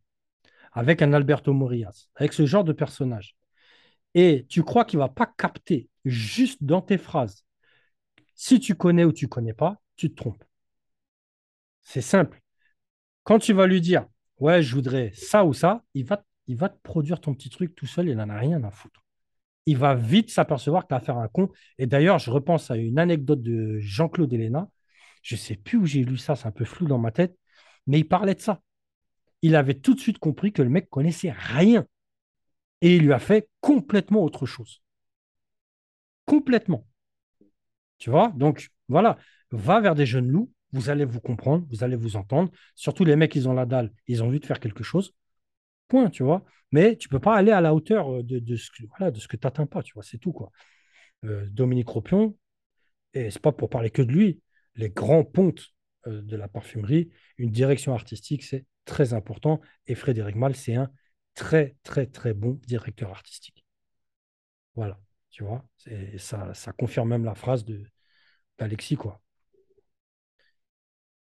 [0.71, 3.35] avec un Alberto Morillas, avec ce genre de personnage,
[4.17, 7.45] et tu crois qu'il ne va pas capter juste dans tes phrases,
[8.33, 10.43] si tu connais ou tu connais pas, tu te trompes.
[11.83, 12.41] C'est simple.
[13.21, 14.07] Quand tu vas lui dire,
[14.39, 18.09] ouais, je voudrais ça ou ça, il va, te produire ton petit truc tout seul,
[18.09, 19.05] il n'en a rien à foutre.
[19.67, 21.51] Il va vite s'apercevoir que tu as affaire un con.
[21.77, 24.67] Et d'ailleurs, je repense à une anecdote de Jean-Claude Héléna.
[25.21, 27.37] Je ne sais plus où j'ai lu ça, c'est un peu flou dans ma tête,
[27.85, 28.63] mais il parlait de ça.
[29.43, 31.85] Il avait tout de suite compris que le mec connaissait rien.
[32.81, 34.81] Et il lui a fait complètement autre chose.
[36.25, 36.85] Complètement.
[37.97, 38.29] Tu vois?
[38.35, 39.17] Donc, voilà,
[39.51, 42.51] va vers des jeunes loups, vous allez vous comprendre, vous allez vous entendre.
[42.75, 45.13] Surtout les mecs, ils ont la dalle, ils ont envie de faire quelque chose.
[45.87, 46.43] Point, tu vois.
[46.71, 49.83] Mais tu peux pas aller à la hauteur euh, de, ce que, voilà, de pas,
[49.83, 50.51] tu vois, c'est tout, quoi.
[51.25, 52.37] Euh, Dominique Ropion,
[53.13, 54.41] et c'est pas pour parler que de lui,
[54.75, 55.73] les grands pontes
[56.07, 59.61] euh, de la parfumerie, une direction artistique, c'est très important.
[59.87, 60.91] Et Frédéric Mal, c'est un
[61.37, 63.63] très, très, très bon directeur artistique.
[64.75, 64.99] Voilà,
[65.29, 65.63] tu vois,
[66.17, 67.83] ça, ça confirme même la phrase de
[68.57, 69.21] d'Alexis, quoi.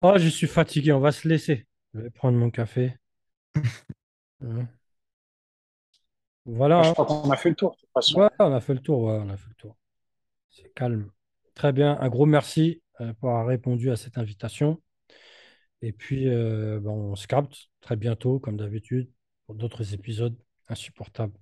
[0.01, 1.67] Oh, je suis fatigué, on va se laisser.
[1.93, 2.97] Je vais prendre mon café.
[4.43, 4.69] Hein.
[6.45, 6.83] Voilà.
[6.83, 8.21] Je crois qu'on a fait le tour, de toute façon.
[8.21, 9.79] Ouais, on a fait le tour, ouais, on a fait le tour.
[10.51, 11.11] C'est calme.
[11.55, 14.83] Très bien, un gros merci euh, pour avoir répondu à cette invitation.
[15.81, 19.11] Et puis, euh, ben, on se capte très bientôt, comme d'habitude,
[19.47, 20.37] pour d'autres épisodes
[20.69, 21.39] insupportables.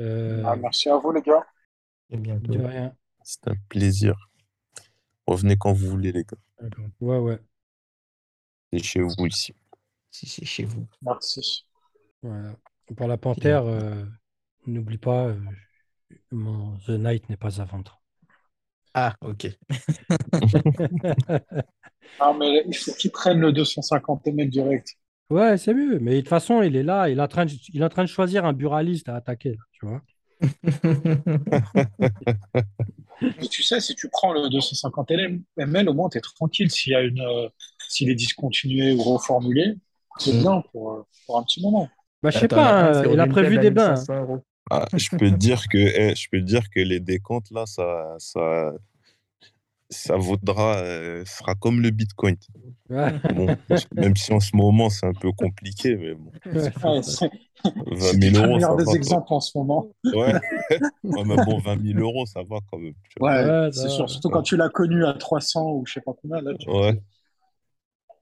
[0.00, 1.46] Euh, Ah, merci à vous, les gars.
[2.10, 2.52] Et bientôt.
[2.52, 2.94] de rien.
[3.22, 4.14] C'est un plaisir.
[5.26, 6.68] Revenez quand vous voulez, les gars.
[7.00, 7.38] Ouais, ouais.
[8.72, 9.54] C'est chez vous ici.
[10.10, 10.86] Si c'est chez vous.
[11.02, 11.66] Merci.
[12.22, 12.56] Voilà.
[12.96, 14.04] Pour la panthère, euh,
[14.66, 15.40] n'oublie pas, euh,
[16.30, 18.00] mon The Night n'est pas à vendre.
[18.94, 19.48] Ah, ok.
[22.20, 24.96] Ah, mais il faut qu'ils prennent le 250 ml direct.
[25.30, 25.98] Ouais, c'est mieux.
[25.98, 27.88] Mais de toute façon, il est là, il est en train de, il est en
[27.88, 30.02] train de choisir un buraliste à attaquer, là, tu vois.
[33.50, 36.70] Tu sais, si tu prends le 250 ml, au moins, tu es tranquille.
[36.70, 37.48] S'il y a une, euh,
[37.88, 39.74] s'il est discontinué ou reformulé,
[40.18, 40.40] C'est Mm.
[40.40, 41.88] bien pour, euh, pour un petit moment.
[42.22, 43.90] Bah, je sais pas, hein, il a prévu des bains.
[43.90, 44.44] 1500 euros.
[44.70, 47.66] Ah, je peux te dire que, eh, je peux te dire que les décomptes, là,
[47.66, 48.72] ça, ça,
[49.90, 52.36] ça vaudra, euh, sera comme le Bitcoin.
[52.88, 53.56] Ouais, Bon,
[53.92, 57.30] même si en ce moment, c'est un peu compliqué, mais bon, ouais, Ouais, c'est c'est
[57.86, 58.82] 20 c'est 000 pas le euros, ça va.
[58.86, 58.96] des quoi.
[58.96, 59.90] exemples en ce moment.
[60.12, 60.34] Ouais.
[61.14, 62.94] Ouais, mais bon, 20 000 euros, ça va quand même.
[63.20, 64.08] Ouais, Ouais, c'est sûr.
[64.08, 64.10] va.
[64.10, 66.40] Surtout quand tu l'as connu à 300 ou je sais pas combien.
[66.40, 66.66] Là, tu...
[66.66, 67.00] Ouais.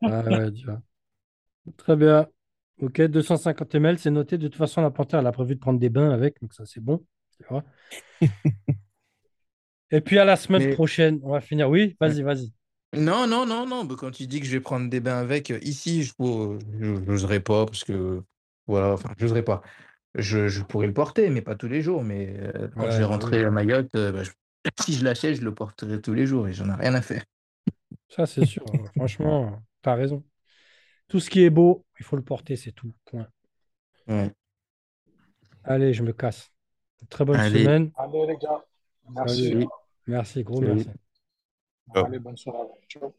[0.05, 0.81] Ah ouais, tu vois.
[1.77, 2.27] Très bien.
[2.83, 4.39] Ok, 250 ml, c'est noté.
[4.39, 6.67] De toute façon, la panthère, elle a prévu de prendre des bains avec, donc ça,
[6.67, 7.05] c'est bon.
[7.39, 7.65] Tu vois.
[9.91, 11.69] Et puis à la semaine Mais- prochaine, on va finir.
[11.71, 12.53] Oui, vas-y, vas-y.
[12.97, 13.87] Non, non, non, non.
[13.89, 17.67] quand tu dis que je vais prendre des bains avec, euh, ici, je n'oserais pas
[17.67, 18.23] parce que,
[18.67, 19.63] voilà, enfin, j'oserais pas.
[20.15, 22.05] Je, je pourrais le porter, mais pas tous les jours.
[22.05, 24.31] Mais euh, quand Ouais, je vais bah rentrer à Mayotte, euh, bah, je-
[24.85, 27.25] si je l'achète, je le porterai tous les jours et j'en ai rien à faire.
[28.09, 28.65] Ça, c'est sûr.
[28.97, 30.23] Franchement, tu as raison.
[31.09, 32.93] Tout ce qui est beau, il faut le porter, c'est tout.
[33.07, 33.27] Point.
[34.09, 34.33] Ouais.
[35.65, 36.51] Allez, je me casse.
[37.11, 37.63] Très bonne Allez.
[37.65, 37.91] semaine.
[37.97, 38.65] Allez, les gars.
[39.11, 39.49] Merci.
[39.49, 39.67] Salut.
[40.07, 40.75] Merci, gros Salut.
[40.75, 40.91] merci.
[41.95, 42.69] Allez, bonne soirée.
[42.89, 43.15] Ciao.